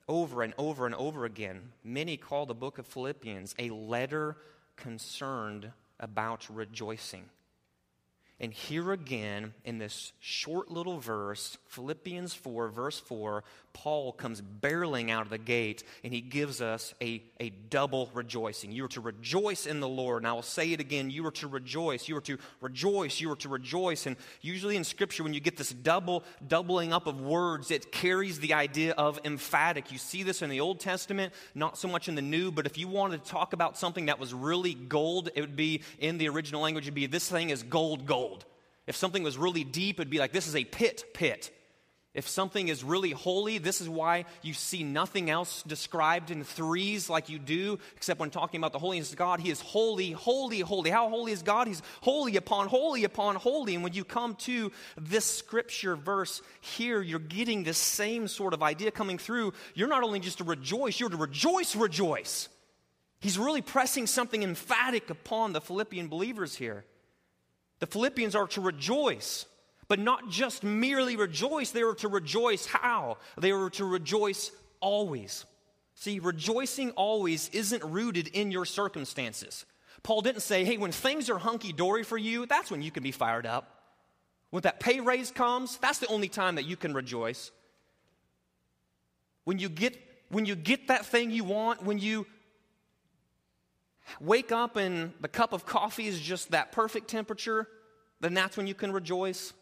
[0.09, 1.73] over and over and over again.
[1.83, 4.37] Many call the book of Philippians a letter
[4.77, 5.71] concerned
[6.01, 7.25] about rejoicing.
[8.41, 15.11] And here again, in this short little verse, Philippians 4, verse 4, Paul comes barreling
[15.11, 18.73] out of the gate and he gives us a, a double rejoicing.
[18.73, 20.23] You are to rejoice in the Lord.
[20.23, 22.09] And I will say it again you are to rejoice.
[22.09, 23.21] You are to rejoice.
[23.21, 24.07] You are to rejoice.
[24.07, 28.41] And usually in Scripture, when you get this double, doubling up of words, it carries
[28.41, 29.93] the idea of emphatic.
[29.93, 32.79] You see this in the Old Testament, not so much in the New, but if
[32.79, 36.29] you wanted to talk about something that was really gold, it would be in the
[36.29, 38.34] original language, it would be this thing is gold, gold.
[38.87, 41.51] If something was really deep, it'd be like this is a pit, pit.
[42.15, 47.11] If something is really holy, this is why you see nothing else described in threes
[47.11, 49.41] like you do, except when talking about the holiness of God.
[49.41, 50.91] He is holy, holy, holy.
[50.91, 51.67] How holy is God?
[51.67, 53.75] He's holy upon holy upon holy.
[53.75, 58.63] And when you come to this scripture verse here, you're getting this same sort of
[58.63, 59.53] idea coming through.
[59.75, 62.49] You're not only just to rejoice, you're to rejoice, rejoice.
[63.19, 66.85] He's really pressing something emphatic upon the Philippian believers here.
[67.85, 69.45] The Philippians are to rejoice.
[69.89, 73.19] But not just merely rejoice, they were to rejoice how?
[73.37, 75.45] They were to rejoice always.
[75.95, 79.67] See, rejoicing always isn't rooted in your circumstances.
[80.03, 83.03] Paul didn't say, hey, when things are hunky dory for you, that's when you can
[83.03, 83.83] be fired up.
[84.49, 87.51] When that pay raise comes, that's the only time that you can rejoice.
[89.45, 92.25] When you get when you get that thing you want, when you
[94.21, 97.69] wake up and the cup of coffee is just that perfect temperature,
[98.25, 99.53] then that's when you can rejoice.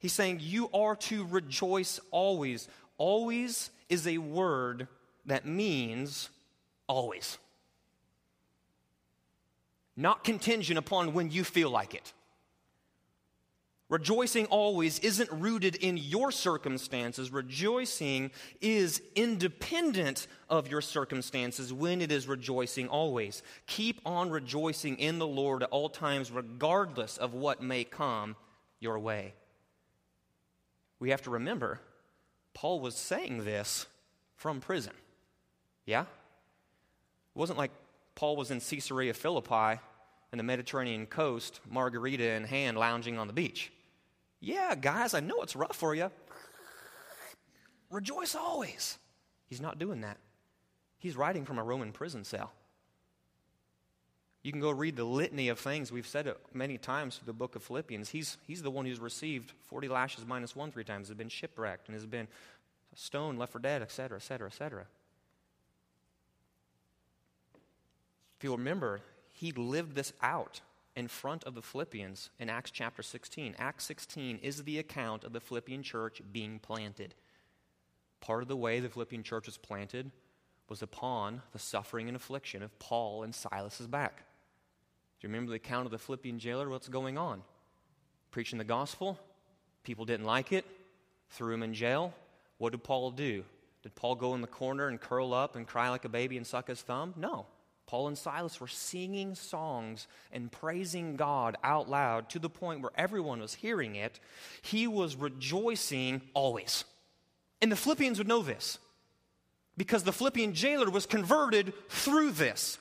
[0.00, 2.66] He's saying you are to rejoice always.
[2.98, 4.88] Always is a word
[5.26, 6.28] that means
[6.88, 7.38] always.
[9.96, 12.12] Not contingent upon when you feel like it.
[13.90, 17.32] Rejoicing always isn't rooted in your circumstances.
[17.32, 23.42] Rejoicing is independent of your circumstances when it is rejoicing always.
[23.66, 28.36] Keep on rejoicing in the Lord at all times, regardless of what may come
[28.78, 29.34] your way.
[31.00, 31.80] We have to remember,
[32.54, 33.86] Paul was saying this
[34.36, 34.92] from prison.
[35.84, 36.02] Yeah?
[36.02, 36.06] It
[37.34, 37.72] wasn't like
[38.14, 39.80] Paul was in Caesarea Philippi
[40.32, 43.72] in the Mediterranean coast, margarita in hand, lounging on the beach.
[44.40, 46.10] Yeah, guys, I know it's rough for you.
[47.90, 48.98] Rejoice always.
[49.46, 50.16] He's not doing that.
[50.98, 52.52] He's writing from a Roman prison cell.
[54.42, 55.92] You can go read the litany of things.
[55.92, 58.08] We've said it many times through the book of Philippians.
[58.08, 61.88] He's, he's the one who's received 40 lashes minus one three times, has been shipwrecked,
[61.88, 62.26] and has been
[62.94, 64.86] stoned, left for dead, etc., etc., etc.
[68.38, 69.00] If you'll remember,
[69.34, 70.62] he lived this out
[71.00, 73.56] in front of the Philippians in Acts chapter 16.
[73.58, 77.14] Acts 16 is the account of the Philippian church being planted.
[78.20, 80.10] Part of the way the Philippian church was planted
[80.68, 84.18] was upon the suffering and affliction of Paul and Silas's back.
[84.18, 86.68] Do you remember the account of the Philippian jailer?
[86.68, 87.42] What's going on?
[88.30, 89.18] Preaching the gospel.
[89.82, 90.66] People didn't like it,
[91.30, 92.12] threw him in jail.
[92.58, 93.42] What did Paul do?
[93.82, 96.46] Did Paul go in the corner and curl up and cry like a baby and
[96.46, 97.14] suck his thumb?
[97.16, 97.46] No.
[97.90, 102.92] Paul and Silas were singing songs and praising God out loud to the point where
[102.94, 104.20] everyone was hearing it.
[104.62, 106.84] He was rejoicing always.
[107.60, 108.78] And the Philippians would know this
[109.76, 112.78] because the Philippian jailer was converted through this.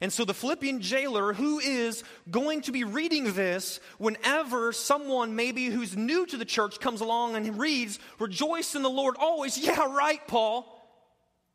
[0.00, 5.66] And so the Philippian jailer, who is going to be reading this whenever someone maybe
[5.66, 9.58] who's new to the church comes along and reads, Rejoice in the Lord always.
[9.58, 10.70] Yeah, right, Paul.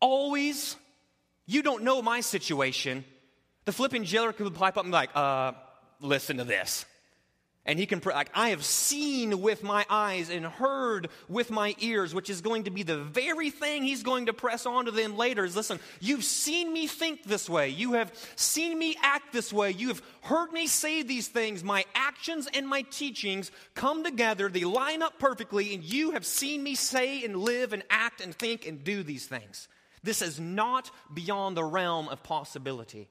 [0.02, 0.76] Always
[1.50, 3.04] you don't know my situation.
[3.66, 5.54] The Philippian jailer could pipe up and be like, uh,
[6.00, 6.86] listen to this.
[7.66, 12.14] And he can, like, I have seen with my eyes and heard with my ears,
[12.14, 15.18] which is going to be the very thing he's going to press on to them
[15.18, 15.44] later.
[15.44, 17.70] Is listen, you've seen me think this way.
[17.70, 19.72] You have seen me act this way.
[19.72, 21.64] You have heard me say these things.
[21.64, 24.50] My actions and my teachings come together.
[24.50, 25.74] They line up perfectly.
[25.74, 29.26] And you have seen me say and live and act and think and do these
[29.26, 29.68] things.
[30.04, 33.10] This is not beyond the realm of possibility.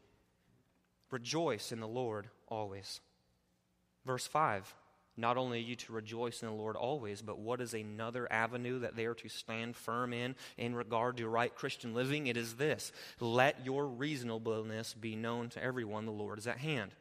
[1.11, 3.01] Rejoice in the Lord always.
[4.05, 4.75] Verse 5
[5.17, 8.81] Not only are you to rejoice in the Lord always, but what is another avenue
[8.81, 12.27] that they are to stand firm in in regard to right Christian living?
[12.27, 16.93] It is this let your reasonableness be known to everyone, the Lord is at hand.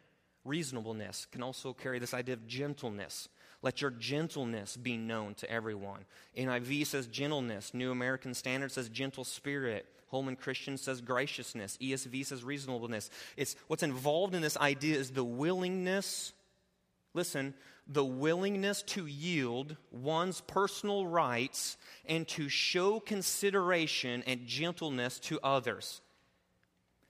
[0.46, 3.28] Reasonableness can also carry this idea of gentleness.
[3.62, 6.06] Let your gentleness be known to everyone.
[6.38, 7.74] NIV says gentleness.
[7.74, 9.86] New American Standard says gentle spirit.
[10.10, 11.78] Holman Christian says graciousness.
[11.82, 13.10] ESV says reasonableness.
[13.36, 16.34] It's what's involved in this idea is the willingness,
[17.14, 17.56] listen,
[17.88, 26.02] the willingness to yield one's personal rights and to show consideration and gentleness to others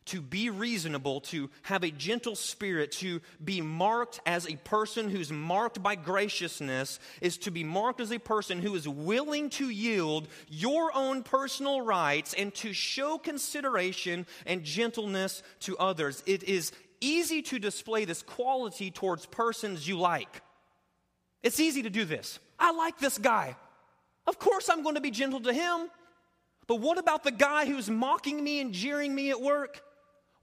[0.07, 5.31] to be reasonable, to have a gentle spirit, to be marked as a person who's
[5.31, 10.27] marked by graciousness, is to be marked as a person who is willing to yield
[10.49, 16.23] your own personal rights and to show consideration and gentleness to others.
[16.25, 20.41] It is easy to display this quality towards persons you like.
[21.43, 22.39] It's easy to do this.
[22.59, 23.55] I like this guy.
[24.25, 25.89] Of course, I'm going to be gentle to him.
[26.67, 29.81] But what about the guy who's mocking me and jeering me at work?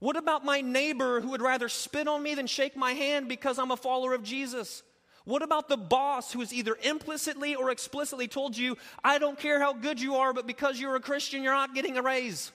[0.05, 3.57] What about my neighbor who would rather spit on me than shake my hand because
[3.57, 4.83] I'm a follower of Jesus?
[5.23, 9.59] What about the boss who has either implicitly or explicitly told you, I don't care
[9.59, 12.51] how good you are, but because you're a Christian, you're not getting a raise?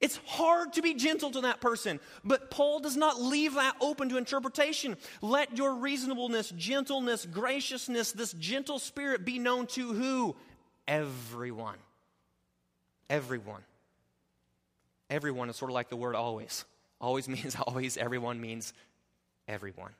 [0.00, 4.08] It's hard to be gentle to that person, but Paul does not leave that open
[4.08, 4.96] to interpretation.
[5.20, 10.34] Let your reasonableness, gentleness, graciousness, this gentle spirit be known to who?
[10.88, 11.76] Everyone.
[13.10, 13.60] Everyone.
[15.10, 16.64] Everyone is sort of like the word always.
[17.00, 18.72] Always means always, everyone means
[19.46, 19.92] everyone.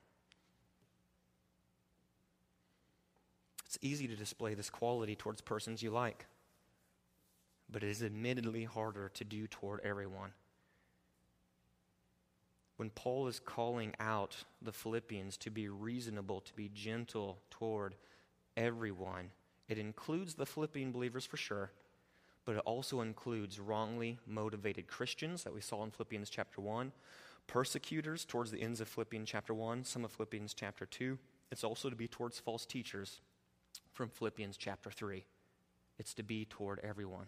[3.66, 6.26] It's easy to display this quality towards persons you like,
[7.70, 10.30] but it is admittedly harder to do toward everyone.
[12.76, 17.94] when Paul is calling out the Philippians to be reasonable, to be gentle toward
[18.56, 19.30] everyone,
[19.68, 21.70] it includes the Philippian believers for sure,
[22.44, 26.92] but it also includes wrongly motivated Christians that we saw in Philippians chapter 1,
[27.46, 31.18] persecutors towards the ends of Philippians chapter 1, some of Philippians chapter 2.
[31.50, 33.20] It's also to be towards false teachers
[33.92, 35.24] from Philippians chapter 3.
[35.98, 37.26] It's to be toward everyone.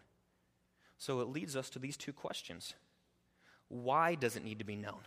[0.98, 2.74] So it leads us to these two questions
[3.68, 5.00] Why does it need to be known?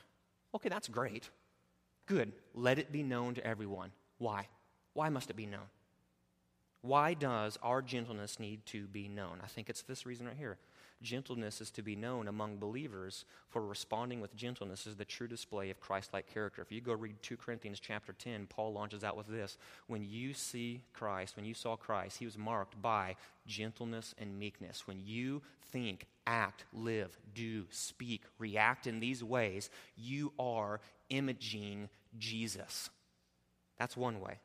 [0.55, 1.29] Okay, that's great.
[2.05, 2.31] Good.
[2.53, 3.91] Let it be known to everyone.
[4.17, 4.47] Why?
[4.93, 5.69] Why must it be known?
[6.81, 9.39] Why does our gentleness need to be known?
[9.43, 10.57] I think it's this reason right here.
[11.01, 15.69] Gentleness is to be known among believers, for responding with gentleness is the true display
[15.69, 16.61] of Christ like character.
[16.61, 19.57] If you go read 2 Corinthians chapter 10, Paul launches out with this
[19.87, 23.15] When you see Christ, when you saw Christ, he was marked by
[23.47, 24.87] gentleness and meekness.
[24.87, 32.89] When you think, act, live, do, speak, react in these ways, you are imaging Jesus.
[33.77, 34.39] That's one way.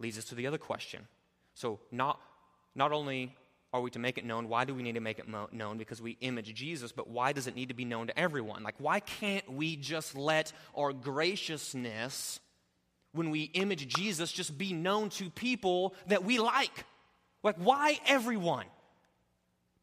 [0.00, 1.06] Leads us to the other question.
[1.54, 2.20] So, not,
[2.74, 3.34] not only
[3.72, 4.48] are we to make it known?
[4.48, 5.76] Why do we need to make it mo- known?
[5.76, 8.62] Because we image Jesus, but why does it need to be known to everyone?
[8.62, 12.40] Like, why can't we just let our graciousness,
[13.12, 16.84] when we image Jesus, just be known to people that we like?
[17.42, 18.66] Like, why everyone?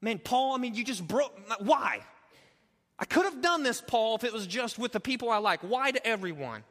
[0.02, 1.38] Man, Paul, I mean, you just broke.
[1.60, 2.00] Why?
[2.98, 5.62] I could have done this, Paul, if it was just with the people I like.
[5.62, 6.64] Why to everyone?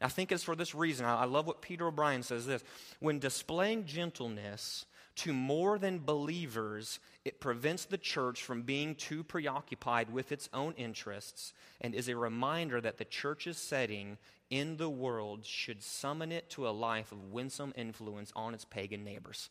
[0.00, 1.04] I think it's for this reason.
[1.06, 2.64] I love what Peter O'Brien says this.
[3.00, 4.86] When displaying gentleness,
[5.16, 10.72] to more than believers, it prevents the church from being too preoccupied with its own
[10.74, 14.16] interests and is a reminder that the church's setting
[14.48, 19.04] in the world should summon it to a life of winsome influence on its pagan
[19.04, 19.50] neighbors.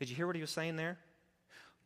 [0.00, 0.98] Did you hear what he was saying there?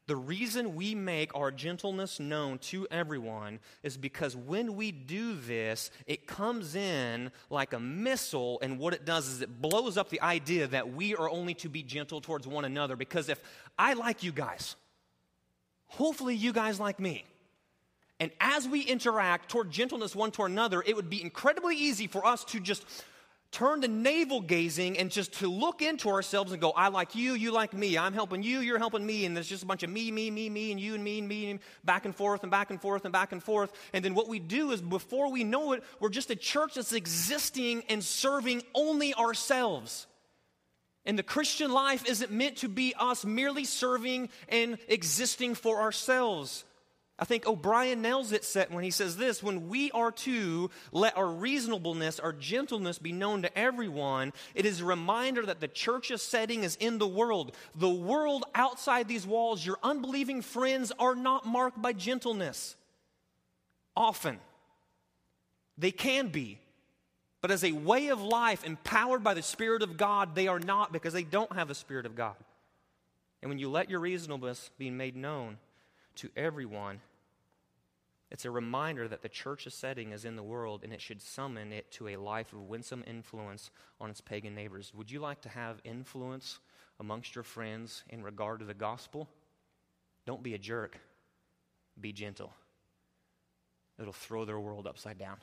[0.08, 5.92] The reason we make our gentleness known to everyone is because when we do this,
[6.06, 10.20] it comes in like a missile, and what it does is it blows up the
[10.20, 12.96] idea that we are only to be gentle towards one another.
[12.96, 13.40] Because if
[13.78, 14.74] I like you guys,
[15.86, 17.24] hopefully you guys like me.
[18.18, 22.26] And as we interact toward gentleness one toward another, it would be incredibly easy for
[22.26, 22.84] us to just
[23.52, 27.34] turn to navel gazing and just to look into ourselves and go, I like you,
[27.34, 29.90] you like me, I'm helping you, you're helping me, and there's just a bunch of
[29.90, 32.50] me, me, me, me, and you and me and me, and back and forth and
[32.50, 33.70] back and forth and back and forth.
[33.92, 36.94] And then what we do is before we know it, we're just a church that's
[36.94, 40.06] existing and serving only ourselves.
[41.04, 46.64] And the Christian life isn't meant to be us merely serving and existing for ourselves.
[47.22, 51.16] I think O'Brien nails it set when he says this when we are to let
[51.16, 56.20] our reasonableness, our gentleness be known to everyone, it is a reminder that the church's
[56.20, 57.54] setting is in the world.
[57.76, 62.74] The world outside these walls, your unbelieving friends are not marked by gentleness.
[63.96, 64.40] Often.
[65.78, 66.58] They can be.
[67.40, 70.92] But as a way of life empowered by the Spirit of God, they are not
[70.92, 72.34] because they don't have the Spirit of God.
[73.42, 75.58] And when you let your reasonableness be made known
[76.16, 77.00] to everyone,
[78.32, 81.70] it's a reminder that the church's setting is in the world and it should summon
[81.70, 83.70] it to a life of winsome influence
[84.00, 84.90] on its pagan neighbors.
[84.96, 86.58] Would you like to have influence
[86.98, 89.28] amongst your friends in regard to the gospel?
[90.24, 90.98] Don't be a jerk,
[92.00, 92.54] be gentle.
[94.00, 95.36] It'll throw their world upside down.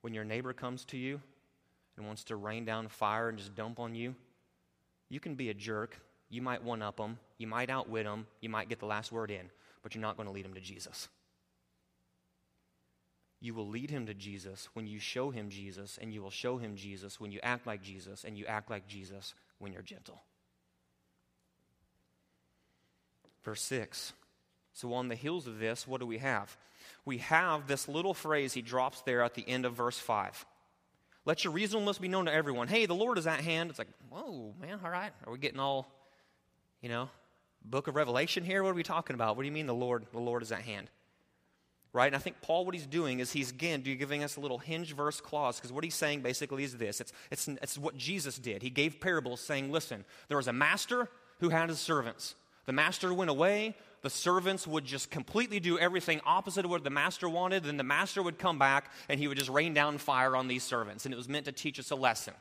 [0.00, 1.20] When your neighbor comes to you
[1.96, 4.16] and wants to rain down fire and just dump on you,
[5.08, 5.96] you can be a jerk.
[6.28, 9.30] You might one up them, you might outwit them, you might get the last word
[9.30, 9.48] in
[9.84, 11.08] but you're not going to lead him to Jesus.
[13.40, 16.56] You will lead him to Jesus when you show him Jesus, and you will show
[16.56, 20.22] him Jesus when you act like Jesus, and you act like Jesus when you're gentle.
[23.44, 24.14] Verse 6.
[24.72, 26.56] So, on the heels of this, what do we have?
[27.04, 30.46] We have this little phrase he drops there at the end of verse 5.
[31.26, 32.68] Let your reasonableness be known to everyone.
[32.68, 33.68] Hey, the Lord is at hand.
[33.68, 35.12] It's like, whoa, man, all right.
[35.26, 35.86] Are we getting all,
[36.80, 37.10] you know,
[37.64, 38.62] book of Revelation here?
[38.62, 39.36] What are we talking about?
[39.36, 40.90] What do you mean the Lord, the Lord is at hand?
[41.92, 42.06] Right?
[42.06, 44.94] And I think Paul, what he's doing is he's again giving us a little hinge
[44.94, 48.62] verse clause because what he's saying basically is this it's, it's, it's what Jesus did.
[48.62, 51.08] He gave parables saying, listen, there was a master
[51.38, 52.34] who had his servants.
[52.66, 53.76] The master went away.
[54.02, 57.64] The servants would just completely do everything opposite of what the master wanted.
[57.64, 60.62] Then the master would come back and he would just rain down fire on these
[60.62, 61.04] servants.
[61.04, 62.34] And it was meant to teach us a lesson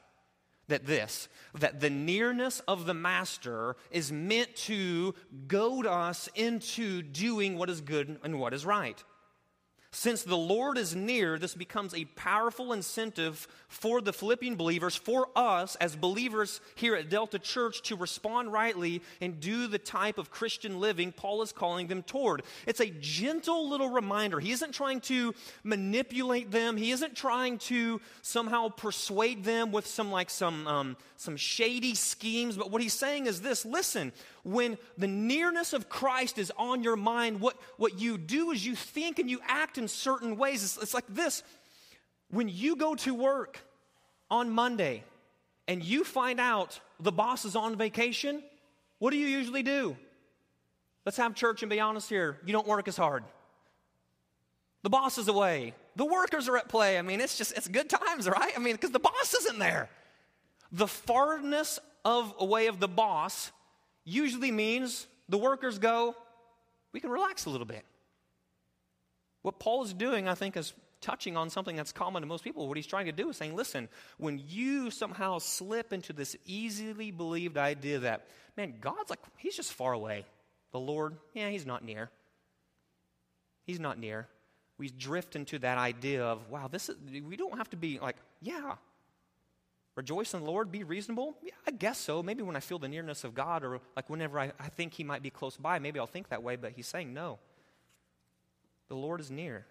[0.67, 5.13] that this that the nearness of the master is meant to
[5.47, 9.03] goad us into doing what is good and what is right
[9.95, 15.29] Since the Lord is near, this becomes a powerful incentive for the Philippian believers, for
[15.35, 20.31] us as believers here at Delta Church to respond rightly and do the type of
[20.31, 22.41] Christian living Paul is calling them toward.
[22.65, 24.39] It's a gentle little reminder.
[24.39, 30.11] He isn't trying to manipulate them, he isn't trying to somehow persuade them with some
[30.11, 32.57] like some, um, some shady schemes.
[32.57, 34.11] But what he's saying is this listen,
[34.43, 38.75] when the nearness of Christ is on your mind, what, what you do is you
[38.75, 40.63] think and you act in certain ways.
[40.63, 41.43] It's, it's like this
[42.29, 43.59] when you go to work
[44.29, 45.03] on Monday
[45.67, 48.41] and you find out the boss is on vacation,
[48.99, 49.95] what do you usually do?
[51.05, 52.39] Let's have church and be honest here.
[52.45, 53.23] You don't work as hard.
[54.81, 55.73] The boss is away.
[55.95, 56.97] The workers are at play.
[56.97, 58.51] I mean, it's just, it's good times, right?
[58.55, 59.89] I mean, because the boss isn't there.
[60.71, 63.51] The farness of away of the boss
[64.05, 66.15] usually means the workers go,
[66.91, 67.83] we can relax a little bit.
[69.41, 72.67] What Paul is doing, I think, is touching on something that's common to most people.
[72.67, 77.11] What he's trying to do is saying, listen, when you somehow slip into this easily
[77.11, 80.25] believed idea that, man, God's like, he's just far away.
[80.71, 82.09] The Lord, yeah, he's not near.
[83.65, 84.27] He's not near.
[84.77, 86.95] We drift into that idea of, wow, this is,
[87.25, 88.75] we don't have to be like, yeah,
[89.95, 91.35] Rejoice in the Lord, be reasonable?
[91.43, 92.23] Yeah, I guess so.
[92.23, 95.03] Maybe when I feel the nearness of God, or like whenever I, I think He
[95.03, 97.37] might be close by, maybe I'll think that way, but He's saying no.
[98.87, 99.65] The Lord is near.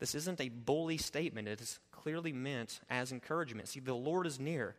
[0.00, 3.68] This isn't a bully statement, it is clearly meant as encouragement.
[3.68, 4.74] See, the Lord is near.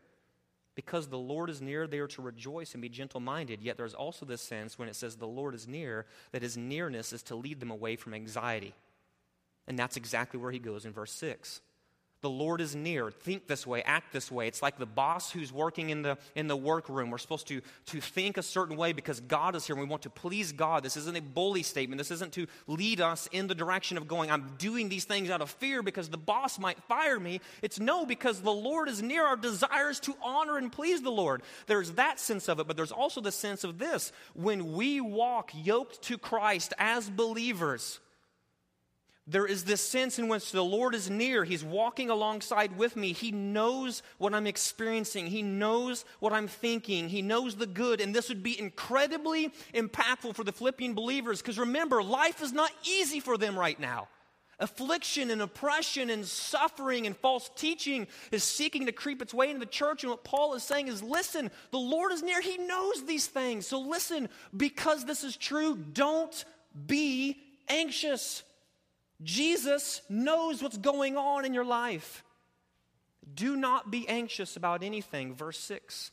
[0.76, 3.62] Because the Lord is near, they are to rejoice and be gentle minded.
[3.62, 7.14] Yet there's also this sense when it says the Lord is near, that His nearness
[7.14, 8.76] is to lead them away from anxiety.
[9.68, 11.62] And that's exactly where He goes in verse 6.
[12.26, 13.12] The Lord is near.
[13.12, 14.48] Think this way, act this way.
[14.48, 17.12] It's like the boss who's working in the, in the workroom.
[17.12, 20.02] We're supposed to, to think a certain way because God is here and we want
[20.02, 20.82] to please God.
[20.82, 22.00] This isn't a bully statement.
[22.00, 25.40] This isn't to lead us in the direction of going, I'm doing these things out
[25.40, 27.42] of fear because the boss might fire me.
[27.62, 29.24] It's no, because the Lord is near.
[29.24, 31.44] Our desires to honor and please the Lord.
[31.68, 34.12] There's that sense of it, but there's also the sense of this.
[34.34, 38.00] When we walk yoked to Christ as believers,
[39.28, 41.44] there is this sense in which the Lord is near.
[41.44, 43.12] He's walking alongside with me.
[43.12, 45.26] He knows what I'm experiencing.
[45.26, 47.10] He knows what I'm thinking.
[47.10, 48.02] He knows the good.
[48.02, 52.72] And this would be incredibly impactful for the Philippian believers because remember, life is not
[52.88, 54.10] easy for them right now.
[54.60, 59.60] Affliction and oppression and suffering and false teaching is seeking to creep its way into
[59.60, 60.04] the church.
[60.04, 62.42] And what Paul is saying is listen, the Lord is near.
[62.42, 63.66] He knows these things.
[63.66, 66.46] So listen, because this is true, don't
[66.86, 68.44] be anxious.
[69.26, 72.24] Jesus knows what's going on in your life.
[73.34, 75.34] Do not be anxious about anything.
[75.34, 76.12] Verse 6.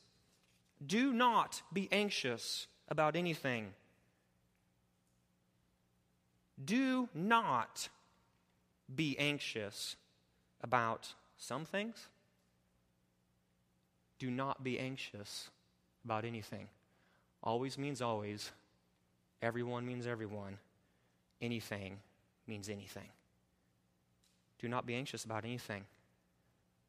[0.85, 3.75] Do not be anxious about anything.
[6.65, 7.91] Do not
[8.93, 9.97] be anxious
[10.63, 12.09] about some things.
[14.19, 15.51] Do not be anxious
[16.03, 16.69] about anything.
[17.43, 18.53] Always means always.
[19.43, 20.57] Everyone means everyone.
[21.43, 21.99] Anything
[22.47, 23.09] means anything.
[24.59, 25.85] Do not be anxious about anything,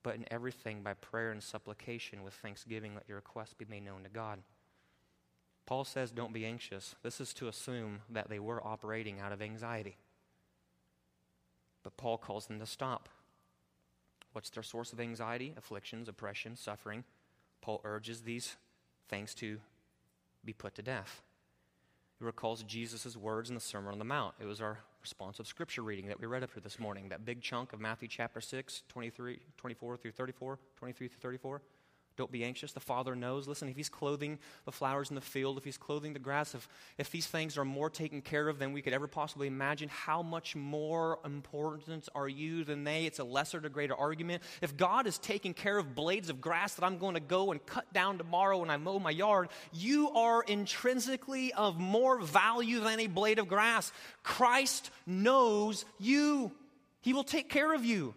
[0.04, 4.04] but in everything by prayer and supplication with thanksgiving let your requests be made known
[4.04, 4.40] to God.
[5.66, 6.96] Paul says, Don't be anxious.
[7.04, 9.98] This is to assume that they were operating out of anxiety.
[11.84, 13.10] But Paul calls them to stop.
[14.34, 15.54] What's their source of anxiety?
[15.58, 17.04] Afflictions, oppression, suffering.
[17.62, 18.58] Paul urges these
[19.08, 19.60] things to
[20.44, 21.22] be put to death.
[22.20, 24.36] He recalls Jesus' words in the Sermon on the Mount.
[24.40, 27.42] It was our responsive scripture reading that we read up here this morning, that big
[27.42, 31.62] chunk of Matthew chapter 6, 23, 24 through 34, 23 through 34.
[32.16, 32.74] Don't be anxious.
[32.74, 33.48] The Father knows.
[33.48, 36.68] Listen, if He's clothing the flowers in the field, if He's clothing the grass, if,
[36.98, 40.22] if these things are more taken care of than we could ever possibly imagine, how
[40.22, 43.06] much more important are you than they?
[43.06, 44.44] It's a lesser to greater argument.
[44.62, 47.66] If God is taking care of blades of grass that I'm going to go and
[47.66, 53.00] cut down tomorrow when I mow my yard, you are intrinsically of more value than
[53.00, 53.92] a blade of grass.
[54.22, 56.52] Christ knows you,
[57.02, 58.14] He will take care of you.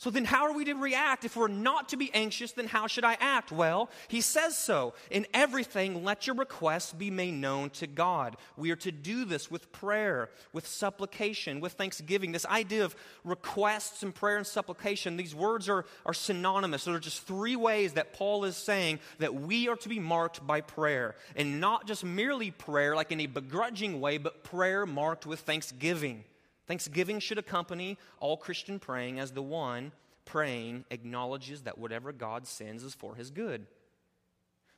[0.00, 1.26] So then, how are we to react?
[1.26, 3.52] If we're not to be anxious, then how should I act?
[3.52, 4.94] Well, he says so.
[5.10, 8.38] In everything, let your requests be made known to God.
[8.56, 12.32] We are to do this with prayer, with supplication, with thanksgiving.
[12.32, 16.84] This idea of requests and prayer and supplication, these words are, are synonymous.
[16.84, 20.46] There are just three ways that Paul is saying that we are to be marked
[20.46, 21.14] by prayer.
[21.36, 26.24] And not just merely prayer, like in a begrudging way, but prayer marked with thanksgiving.
[26.70, 29.90] Thanksgiving should accompany all Christian praying as the one
[30.24, 33.66] praying acknowledges that whatever God sends is for his good.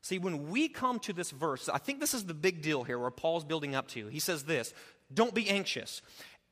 [0.00, 2.98] See, when we come to this verse, I think this is the big deal here
[2.98, 4.06] where Paul's building up to.
[4.06, 4.72] He says this
[5.12, 6.00] Don't be anxious.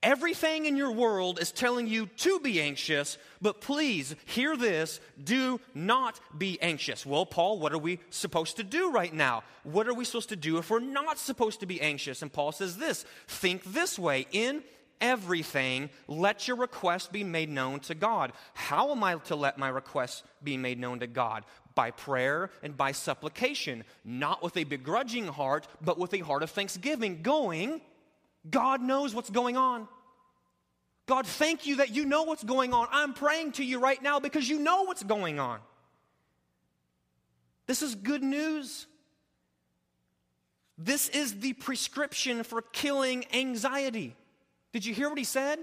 [0.03, 5.59] Everything in your world is telling you to be anxious, but please hear this do
[5.74, 7.07] not be anxious.
[7.07, 9.43] Well, Paul, what are we supposed to do right now?
[9.62, 12.20] What are we supposed to do if we're not supposed to be anxious?
[12.20, 14.62] And Paul says this think this way in
[15.01, 18.32] everything, let your request be made known to God.
[18.55, 21.44] How am I to let my requests be made known to God?
[21.74, 26.51] By prayer and by supplication, not with a begrudging heart, but with a heart of
[26.51, 27.80] thanksgiving, going,
[28.48, 29.88] God knows what's going on.
[31.07, 32.86] God, thank you that you know what's going on.
[32.90, 35.59] I'm praying to you right now because you know what's going on.
[37.66, 38.86] This is good news.
[40.76, 44.16] This is the prescription for killing anxiety.
[44.73, 45.59] Did you hear what he said?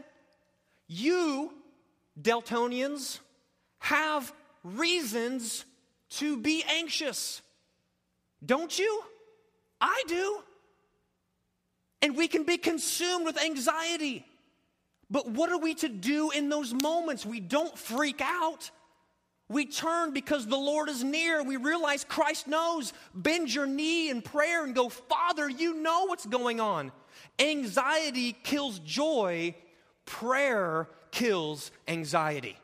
[0.87, 1.53] You,
[2.21, 3.19] Deltonians,
[3.79, 4.33] have
[4.63, 5.65] reasons
[6.09, 7.41] to be anxious.
[8.45, 9.03] Don't you?
[9.79, 10.39] I do.
[12.01, 14.25] And we can be consumed with anxiety.
[15.09, 17.25] But what are we to do in those moments?
[17.25, 18.71] We don't freak out.
[19.49, 21.41] We turn because the Lord is near.
[21.41, 22.91] We realize Christ knows.
[23.13, 26.91] Bend your knee in prayer and go, Father, you know what's going on.
[27.39, 29.55] Anxiety kills joy,
[30.05, 32.57] prayer kills anxiety.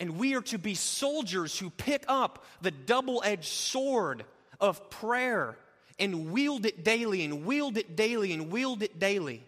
[0.00, 4.24] And we are to be soldiers who pick up the double edged sword
[4.60, 5.56] of prayer
[5.98, 9.42] and wield it daily and wield it daily and wield it daily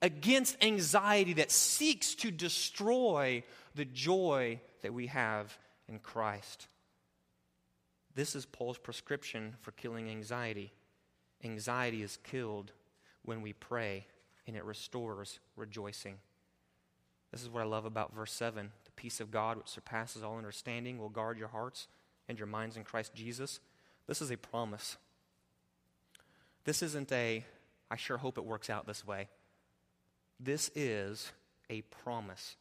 [0.00, 3.42] against anxiety that seeks to destroy
[3.74, 5.56] the joy that we have
[5.88, 6.68] in Christ.
[8.14, 10.72] This is Paul's prescription for killing anxiety.
[11.42, 12.72] Anxiety is killed
[13.24, 14.06] when we pray,
[14.46, 16.16] and it restores rejoicing.
[17.30, 18.70] This is what I love about verse 7.
[18.84, 21.88] The peace of God, which surpasses all understanding, will guard your hearts
[22.28, 23.60] and your minds in Christ Jesus.
[24.06, 24.96] This is a promise.
[26.64, 27.44] This isn't a,
[27.90, 29.28] I sure hope it works out this way.
[30.38, 31.32] This is
[31.70, 32.56] a promise.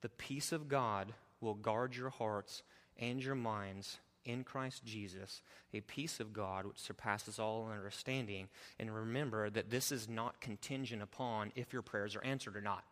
[0.00, 2.62] The peace of God will guard your hearts
[2.98, 8.48] and your minds in Christ Jesus, a peace of God which surpasses all understanding.
[8.78, 12.84] And remember that this is not contingent upon if your prayers are answered or not.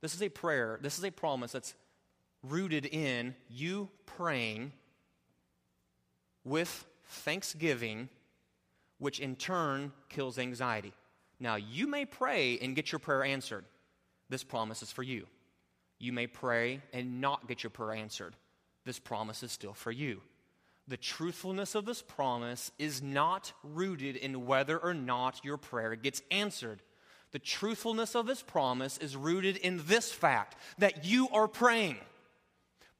[0.00, 1.74] This is a prayer, this is a promise that's
[2.42, 4.72] rooted in you praying
[6.44, 8.08] with thanksgiving
[8.98, 10.92] which in turn kills anxiety.
[11.40, 13.64] Now, you may pray and get your prayer answered.
[14.28, 15.26] This promise is for you.
[15.98, 18.34] You may pray and not get your prayer answered.
[18.84, 20.20] This promise is still for you.
[20.88, 26.22] The truthfulness of this promise is not rooted in whether or not your prayer gets
[26.30, 26.82] answered.
[27.30, 31.98] The truthfulness of this promise is rooted in this fact that you are praying.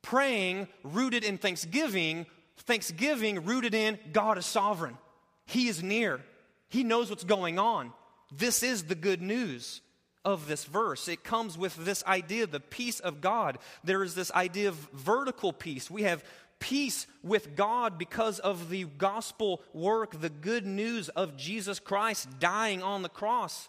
[0.01, 2.27] Praying rooted in thanksgiving,
[2.57, 4.97] thanksgiving rooted in God is sovereign.
[5.45, 6.21] He is near,
[6.69, 7.93] He knows what's going on.
[8.35, 9.83] This is the good news
[10.25, 11.09] of this verse.
[11.09, 13.59] It comes with this idea, the peace of God.
[13.85, 15.91] There is this idea of vertical peace.
[15.91, 16.25] We have
[16.63, 22.83] peace with God because of the gospel work, the good news of Jesus Christ dying
[22.83, 23.69] on the cross.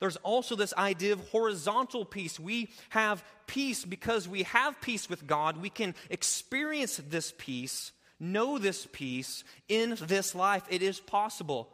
[0.00, 2.40] There's also this idea of horizontal peace.
[2.40, 5.58] We have peace because we have peace with God.
[5.58, 10.62] We can experience this peace know this peace in this life.
[10.68, 11.70] It is possible.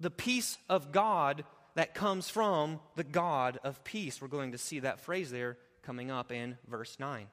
[0.00, 1.44] The peace of God
[1.76, 4.20] that comes from the God of peace.
[4.20, 7.26] We're going to see that phrase there coming up in verse 9.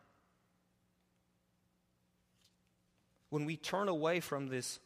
[3.35, 4.79] When we turn away from this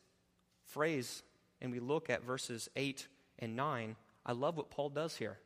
[0.64, 1.22] phrase
[1.62, 3.95] and we look at verses 8 and 9,
[4.26, 5.38] I love what Paul does here.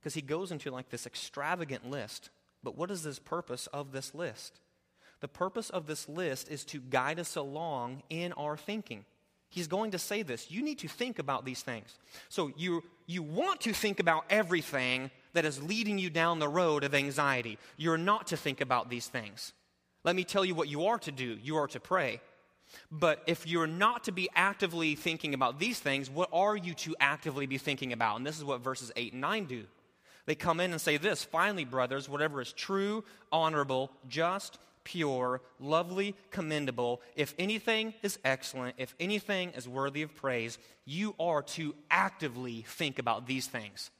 [0.00, 2.30] Because he goes into like this extravagant list.
[2.64, 4.58] But what is this purpose of this list?
[5.20, 9.04] The purpose of this list is to guide us along in our thinking.
[9.48, 10.50] He's going to say this.
[10.50, 11.96] You need to think about these things.
[12.28, 16.82] So you, you want to think about everything that is leading you down the road
[16.82, 17.56] of anxiety.
[17.76, 19.52] You're not to think about these things.
[20.06, 21.36] Let me tell you what you are to do.
[21.42, 22.20] You are to pray.
[22.92, 26.94] But if you're not to be actively thinking about these things, what are you to
[27.00, 28.16] actively be thinking about?
[28.16, 29.64] And this is what verses 8 and 9 do.
[30.24, 33.02] They come in and say this Finally, brothers, whatever is true,
[33.32, 40.58] honorable, just, pure, lovely, commendable, if anything is excellent, if anything is worthy of praise,
[40.84, 43.90] you are to actively think about these things.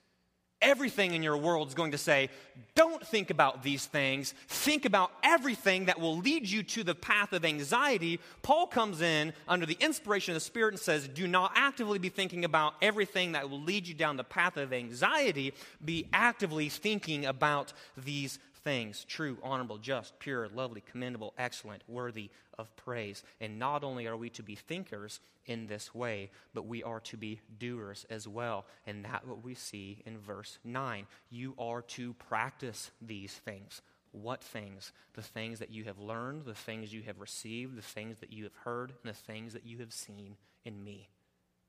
[0.63, 2.31] Everything in your world is going to say,
[2.75, 4.33] don't think about these things.
[4.49, 8.21] Think about everything that will lead you to the path of anxiety.
[8.43, 12.09] Paul comes in under the inspiration of the Spirit and says, do not actively be
[12.09, 15.53] thinking about everything that will lead you down the path of anxiety.
[15.85, 22.75] Be actively thinking about these things true, honorable, just, pure, lovely, commendable, excellent, worthy of
[22.75, 23.23] praise.
[23.41, 27.17] And not only are we to be thinkers in this way, but we are to
[27.17, 28.67] be doers as well.
[28.85, 31.07] And that's what we see in verse 9.
[31.31, 33.83] You are to practice these things.
[34.11, 34.91] What things?
[35.15, 38.43] The things that you have learned, the things you have received, the things that you
[38.45, 41.09] have heard, and the things that you have seen in me.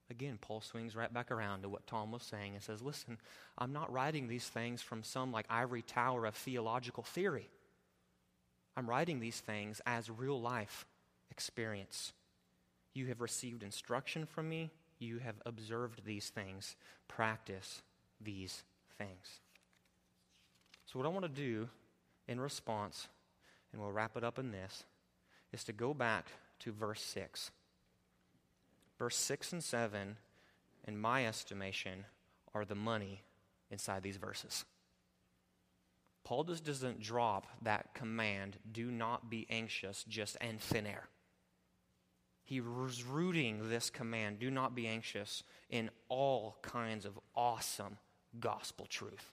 [0.10, 3.18] Again, Paul swings right back around to what Tom was saying and says, Listen,
[3.58, 7.50] I'm not writing these things from some like ivory tower of theological theory.
[8.78, 10.86] I'm writing these things as real life
[11.30, 12.14] experience.
[12.94, 16.76] You have received instruction from me, you have observed these things.
[17.08, 17.82] Practice
[18.22, 18.64] these
[18.98, 19.42] things.
[20.86, 21.68] So, what I want to do
[22.28, 23.08] in response,
[23.72, 24.86] and we'll wrap it up in this,
[25.52, 26.28] is to go back
[26.60, 27.52] to verse 6
[28.98, 30.18] verse 6 and 7,
[30.88, 32.06] in my estimation,
[32.54, 33.22] are the money
[33.70, 34.66] inside these verses.
[36.24, 41.08] Paul just doesn't drop that command, do not be anxious, just in thin air.
[42.44, 47.98] He was rooting this command, do not be anxious, in all kinds of awesome
[48.40, 49.32] gospel truth.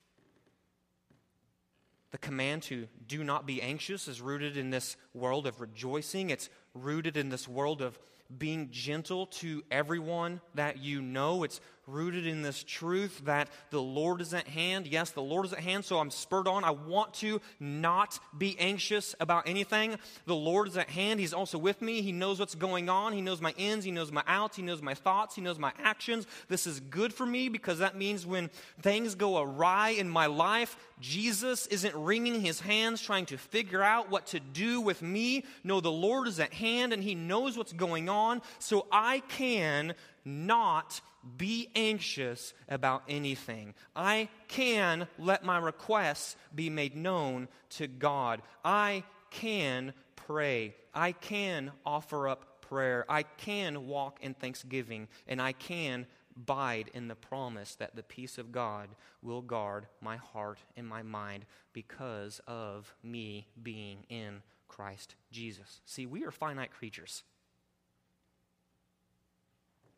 [2.11, 6.31] The command to do not be anxious is rooted in this world of rejoicing.
[6.31, 7.99] It's rooted in this world of
[8.37, 11.45] being gentle to everyone that you know.
[11.45, 14.87] It's rooted in this truth that the Lord is at hand.
[14.87, 16.64] Yes, the Lord is at hand, so I'm spurred on.
[16.64, 19.97] I want to not be anxious about anything.
[20.26, 21.20] The Lord is at hand.
[21.20, 22.03] He's also with me.
[22.03, 23.12] He knows what's going on.
[23.12, 25.72] He knows my ins, He knows my outs, He knows my thoughts, He knows my
[25.82, 26.26] actions.
[26.49, 30.76] This is good for me because that means when things go awry in my life,
[31.01, 35.45] Jesus isn't wringing his hands trying to figure out what to do with me.
[35.62, 39.95] No, the Lord is at hand and He knows what's going on, so I can
[40.25, 41.01] not
[41.37, 43.75] be anxious about anything.
[43.97, 48.43] I can let my requests be made known to God.
[48.64, 50.75] I can pray.
[50.95, 53.05] I can offer up prayer.
[53.09, 55.09] I can walk in thanksgiving.
[55.27, 56.07] And I can
[56.37, 58.89] bide in the promise that the peace of God
[59.22, 65.81] will guard my heart and my mind because of me being in Christ Jesus.
[65.87, 67.22] See, we are finite creatures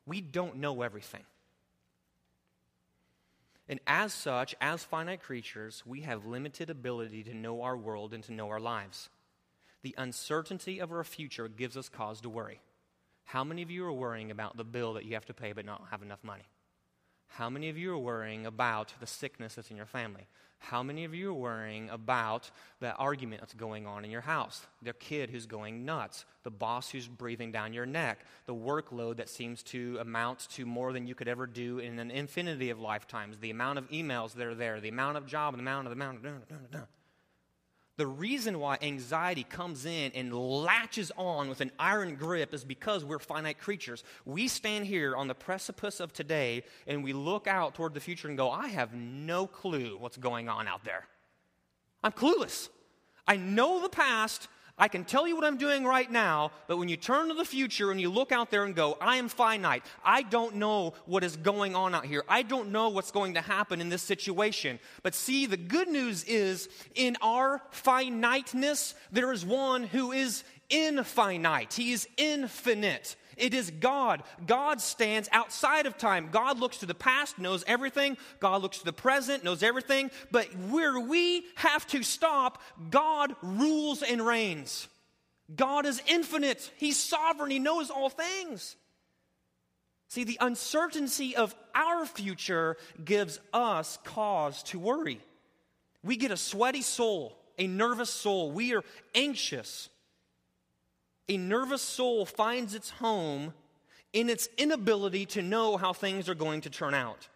[0.06, 1.24] we don't know everything.
[3.68, 8.22] And as such, as finite creatures, we have limited ability to know our world and
[8.24, 9.08] to know our lives.
[9.82, 12.60] The uncertainty of our future gives us cause to worry.
[13.24, 15.64] How many of you are worrying about the bill that you have to pay but
[15.64, 16.44] not have enough money?
[17.28, 20.26] How many of you are worrying about the sickness that's in your family?
[20.58, 22.50] How many of you are worrying about
[22.80, 24.66] the argument that's going on in your house?
[24.82, 29.28] The kid who's going nuts, the boss who's breathing down your neck, the workload that
[29.28, 33.36] seems to amount to more than you could ever do in an infinity of lifetimes,
[33.38, 36.02] the amount of emails that are there, the amount of job, the amount of the
[36.02, 36.88] amount of.
[37.98, 43.04] The reason why anxiety comes in and latches on with an iron grip is because
[43.06, 44.04] we're finite creatures.
[44.26, 48.28] We stand here on the precipice of today and we look out toward the future
[48.28, 51.06] and go, I have no clue what's going on out there.
[52.02, 52.68] I'm clueless.
[53.26, 56.90] I know the past, I can tell you what I'm doing right now, but when
[56.90, 59.82] you turn to the future and you look out there and go, I am finite.
[60.04, 62.24] I don't know what is going on out here.
[62.28, 64.78] I don't know what's going to happen in this situation.
[65.02, 71.72] But see, the good news is in our finiteness, there is one who is infinite.
[71.72, 73.16] He is infinite.
[73.36, 74.22] It is God.
[74.46, 76.30] God stands outside of time.
[76.32, 78.16] God looks to the past, knows everything.
[78.40, 80.10] God looks to the present, knows everything.
[80.30, 84.88] But where we have to stop, God rules and reigns.
[85.54, 86.70] God is infinite.
[86.76, 87.50] He's sovereign.
[87.50, 88.76] He knows all things.
[90.08, 95.20] See, the uncertainty of our future gives us cause to worry.
[96.02, 98.52] We get a sweaty soul, a nervous soul.
[98.52, 98.84] We are
[99.14, 99.88] anxious.
[101.28, 103.52] A nervous soul finds its home
[104.12, 107.28] in its inability to know how things are going to turn out.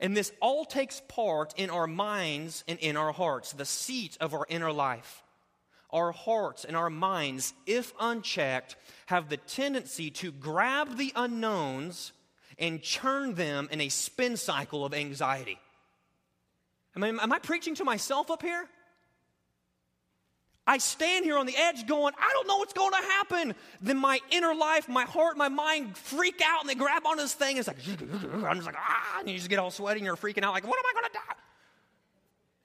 [0.00, 4.32] And this all takes part in our minds and in our hearts, the seat of
[4.32, 5.22] our inner life.
[5.90, 12.12] Our hearts and our minds, if unchecked, have the tendency to grab the unknowns
[12.58, 15.58] and churn them in a spin cycle of anxiety.
[16.94, 18.68] Am I, am I preaching to myself up here?
[20.70, 23.54] I stand here on the edge going, I don't know what's going to happen.
[23.82, 27.34] Then my inner life, my heart, my mind freak out and they grab onto this
[27.34, 27.58] thing.
[27.58, 28.00] And it's like,
[28.44, 30.64] I'm just like, ah, and you just get all sweaty and you're freaking out, like,
[30.64, 31.34] what am I going to do?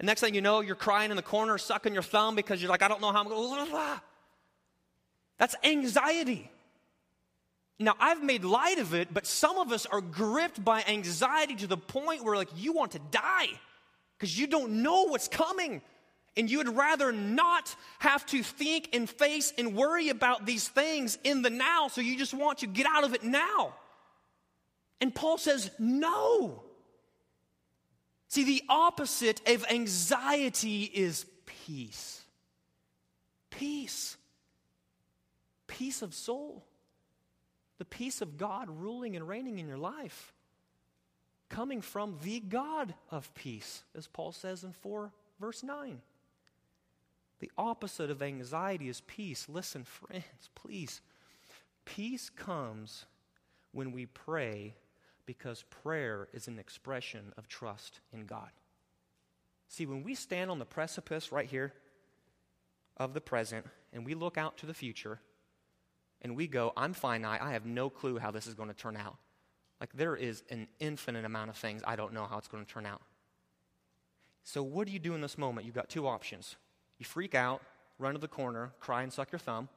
[0.01, 2.69] And next thing you know, you're crying in the corner, sucking your thumb because you're
[2.69, 4.01] like, I don't know how I'm going to.
[5.39, 6.51] That's anxiety.
[7.79, 11.65] Now, I've made light of it, but some of us are gripped by anxiety to
[11.65, 13.49] the point where, like, you want to die
[14.15, 15.81] because you don't know what's coming.
[16.37, 21.17] And you would rather not have to think and face and worry about these things
[21.23, 23.73] in the now, so you just want to get out of it now.
[24.99, 26.63] And Paul says, no.
[28.27, 32.21] See, the opposite of anxiety is peace.
[33.49, 34.17] Peace.
[35.67, 36.65] Peace of soul.
[37.77, 40.33] The peace of God ruling and reigning in your life.
[41.49, 46.01] Coming from the God of peace, as Paul says in 4 verse 9.
[47.45, 49.45] The opposite of anxiety is peace.
[49.47, 51.01] Listen, friends, please.
[51.85, 53.05] Peace comes
[53.71, 54.73] when we pray
[55.27, 58.49] because prayer is an expression of trust in God.
[59.67, 61.71] See, when we stand on the precipice right here
[62.97, 65.19] of the present and we look out to the future
[66.23, 68.97] and we go, I'm finite, I have no clue how this is going to turn
[68.97, 69.17] out.
[69.79, 72.73] Like, there is an infinite amount of things I don't know how it's going to
[72.73, 73.03] turn out.
[74.43, 75.67] So, what do you do in this moment?
[75.67, 76.55] You've got two options.
[76.97, 77.61] You freak out,
[77.99, 79.69] run to the corner, cry and suck your thumb,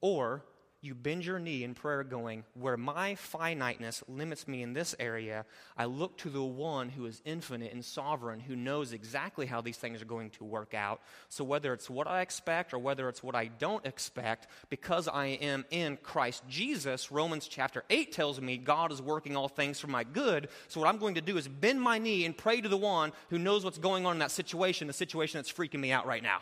[0.00, 0.44] or
[0.80, 5.44] you bend your knee in prayer, going, Where my finiteness limits me in this area,
[5.76, 9.76] I look to the one who is infinite and sovereign, who knows exactly how these
[9.76, 11.00] things are going to work out.
[11.28, 15.26] So, whether it's what I expect or whether it's what I don't expect, because I
[15.26, 19.88] am in Christ Jesus, Romans chapter 8 tells me God is working all things for
[19.88, 20.48] my good.
[20.68, 23.12] So, what I'm going to do is bend my knee and pray to the one
[23.30, 26.22] who knows what's going on in that situation, the situation that's freaking me out right
[26.22, 26.38] now.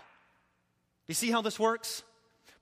[1.08, 2.02] You see how this works?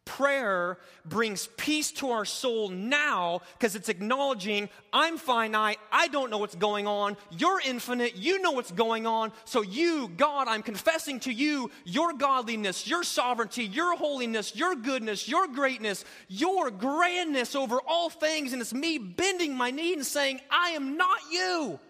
[0.04, 0.76] Prayer
[1.06, 6.54] brings peace to our soul now because it's acknowledging I'm finite, I don't know what's
[6.54, 9.32] going on, you're infinite, you know what's going on.
[9.46, 15.26] So, you, God, I'm confessing to you your godliness, your sovereignty, your holiness, your goodness,
[15.26, 18.52] your greatness, your grandness over all things.
[18.52, 21.80] And it's me bending my knee and saying, I am not you.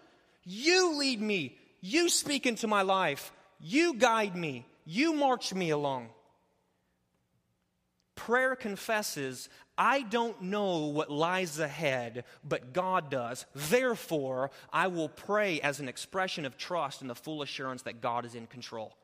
[0.45, 6.09] You lead me, you speak into my life, you guide me, you march me along.
[8.15, 13.45] Prayer confesses, I don't know what lies ahead, but God does.
[13.53, 18.25] Therefore, I will pray as an expression of trust and the full assurance that God
[18.25, 18.95] is in control.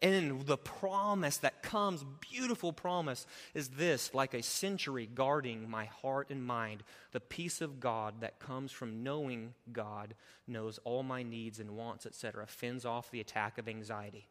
[0.00, 6.30] And the promise that comes, beautiful promise, is this like a century guarding my heart
[6.30, 6.82] and mind.
[7.10, 10.14] The peace of God that comes from knowing God
[10.46, 14.28] knows all my needs and wants, etc., fends off the attack of anxiety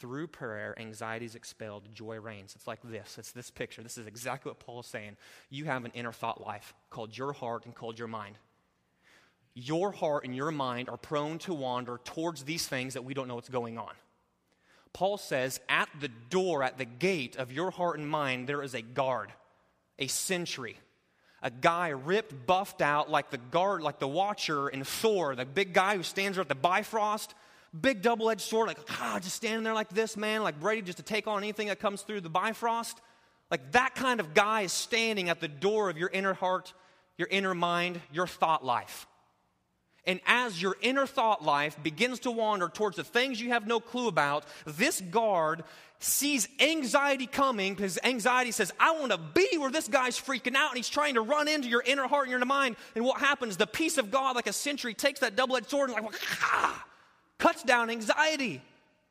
[0.00, 2.54] through prayer, anxiety is expelled, joy reigns.
[2.56, 3.18] It's like this.
[3.18, 3.82] It's this picture.
[3.82, 5.16] This is exactly what Paul is saying.
[5.50, 8.36] You have an inner thought life called your heart and called your mind.
[9.54, 13.28] Your heart and your mind are prone to wander towards these things that we don't
[13.28, 13.92] know what's going on.
[14.92, 18.74] Paul says, at the door, at the gate of your heart and mind, there is
[18.74, 19.32] a guard,
[19.98, 20.78] a sentry,
[21.42, 25.72] a guy ripped, buffed out like the guard, like the watcher in Thor, the big
[25.72, 27.34] guy who stands there at the Bifrost
[27.78, 30.98] big double edged sword, like, ah, just standing there like this, man, like ready just
[30.98, 33.00] to take on anything that comes through the Bifrost.
[33.50, 36.72] Like that kind of guy is standing at the door of your inner heart,
[37.16, 39.06] your inner mind, your thought life.
[40.06, 43.80] And as your inner thought life begins to wander towards the things you have no
[43.80, 45.62] clue about, this guard
[45.98, 50.70] sees anxiety coming because anxiety says, I want to be where this guy's freaking out
[50.70, 52.76] and he's trying to run into your inner heart and your mind.
[52.94, 53.58] And what happens?
[53.58, 56.86] The peace of God, like a sentry, takes that double edged sword and, like, ah,
[57.40, 58.62] cuts down anxiety.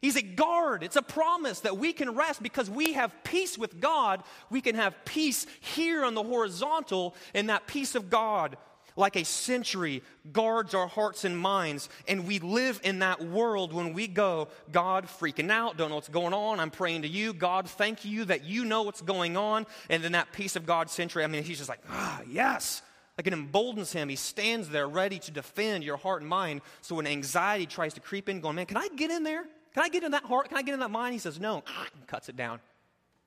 [0.01, 0.81] He's a guard.
[0.81, 4.23] It's a promise that we can rest because we have peace with God.
[4.49, 8.55] We can have peace here on the horizontal, and that peace of God,
[8.95, 10.01] like a sentry,
[10.31, 11.89] guards our hearts and minds.
[12.07, 16.07] And we live in that world when we go, God, freaking out, don't know what's
[16.07, 16.61] going on.
[16.61, 17.33] I'm praying to you.
[17.33, 19.65] God, thank you that you know what's going on.
[19.89, 22.81] And then that peace of God sentry, I mean, he's just like, ah, yes.
[23.19, 24.07] Like it emboldens him.
[24.07, 26.61] He stands there ready to defend your heart and mind.
[26.79, 29.43] So when anxiety tries to creep in, going, man, can I get in there?
[29.73, 30.47] Can I get in that heart?
[30.47, 31.11] Can I get in that mind?
[31.11, 32.61] He says, no, ah, cuts it down.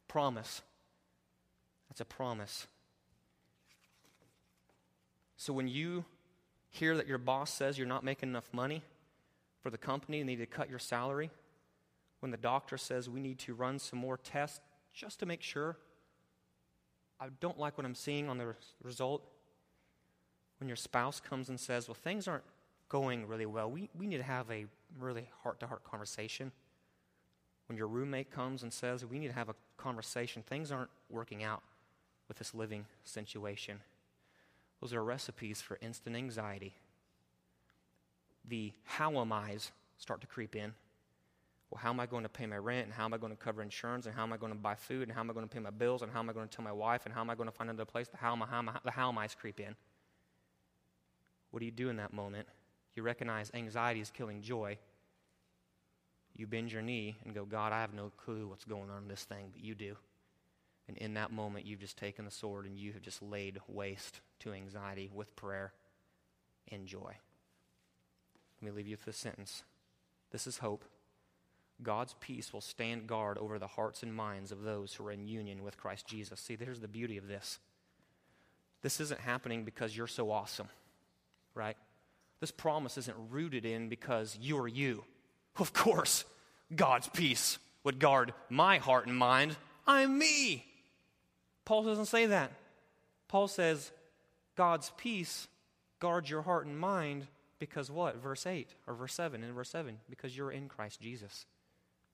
[0.08, 0.62] Promise.
[1.90, 2.66] That's a promise.
[5.36, 6.06] So when you
[6.70, 8.82] hear that your boss says you're not making enough money
[9.62, 11.30] for the company and need to cut your salary,
[12.20, 14.60] when the doctor says we need to run some more tests
[14.94, 15.76] just to make sure,
[17.20, 19.22] I don't like what I'm seeing on the result
[20.62, 22.44] when your spouse comes and says, Well, things aren't
[22.88, 24.66] going really well, we, we need to have a
[25.00, 26.52] really heart to heart conversation.
[27.66, 31.42] When your roommate comes and says, We need to have a conversation, things aren't working
[31.42, 31.64] out
[32.28, 33.80] with this living situation.
[34.80, 36.74] Those are recipes for instant anxiety.
[38.48, 40.74] The how am I's start to creep in.
[41.72, 42.84] Well, how am I going to pay my rent?
[42.84, 44.06] And how am I going to cover insurance?
[44.06, 45.08] And how am I going to buy food?
[45.08, 46.02] And how am I going to pay my bills?
[46.02, 47.04] And how am I going to tell my wife?
[47.04, 48.06] And how am I going to find another place?
[48.06, 49.74] The how am I, how am I, the how am I's creep in.
[51.52, 52.48] What do you do in that moment?
[52.96, 54.78] You recognize anxiety is killing joy.
[56.34, 59.08] you bend your knee and go, God, I have no clue what's going on in
[59.08, 59.96] this thing, but you do.
[60.88, 64.20] And in that moment, you've just taken the sword and you have just laid waste
[64.40, 65.72] to anxiety with prayer
[66.70, 67.14] and joy.
[68.60, 69.62] Let me leave you with this sentence.
[70.30, 70.84] This is hope.
[71.82, 75.26] God's peace will stand guard over the hearts and minds of those who are in
[75.26, 76.40] union with Christ Jesus.
[76.40, 77.58] See, there's the beauty of this.
[78.82, 80.68] This isn't happening because you're so awesome,
[81.54, 81.76] right?
[82.40, 85.04] This promise isn't rooted in because you're you.
[85.56, 86.24] Of course,
[86.74, 89.56] God's peace would guard my heart and mind.
[89.86, 90.64] I'm me.
[91.64, 92.52] Paul doesn't say that.
[93.28, 93.92] Paul says,
[94.56, 95.46] God's peace
[96.00, 97.26] guards your heart and mind
[97.58, 98.16] because what?
[98.16, 101.46] Verse 8 or verse 7 in verse 7 because you're in Christ Jesus.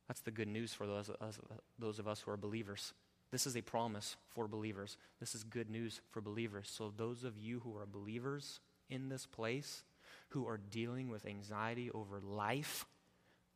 [0.09, 1.39] That's the good news for those, us,
[1.79, 2.93] those of us who are believers.
[3.31, 4.97] This is a promise for believers.
[5.21, 6.71] This is good news for believers.
[6.71, 8.61] So, those of you who are believers
[8.91, 9.83] in this place,
[10.31, 12.87] who are dealing with anxiety over life,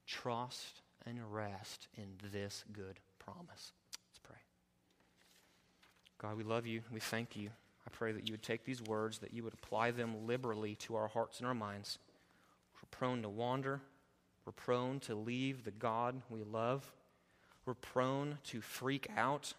[0.06, 3.72] trust and rest in this good promise.
[4.10, 4.38] Let's pray.
[6.18, 6.82] God, we love you.
[6.92, 7.50] We thank you.
[7.86, 10.96] I pray that you would take these words, that you would apply them liberally to
[10.96, 11.98] our hearts and our minds.
[12.76, 13.80] We're prone to wander.
[14.44, 16.90] We're prone to leave the God we love.
[17.66, 19.54] We're prone to freak out.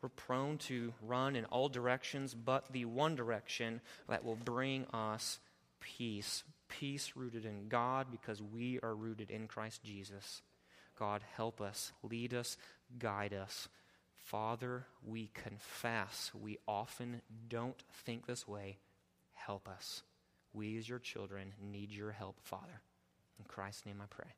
[0.00, 5.40] We're prone to run in all directions but the one direction that will bring us
[5.80, 6.44] peace.
[6.68, 10.42] Peace rooted in God because we are rooted in Christ Jesus.
[10.98, 12.56] God, help us, lead us,
[12.98, 13.68] guide us.
[14.14, 18.78] Father, we confess we often don't think this way.
[19.32, 20.02] Help us.
[20.52, 22.82] We, as your children, need your help, Father.
[23.38, 24.34] In Christ's name I pray.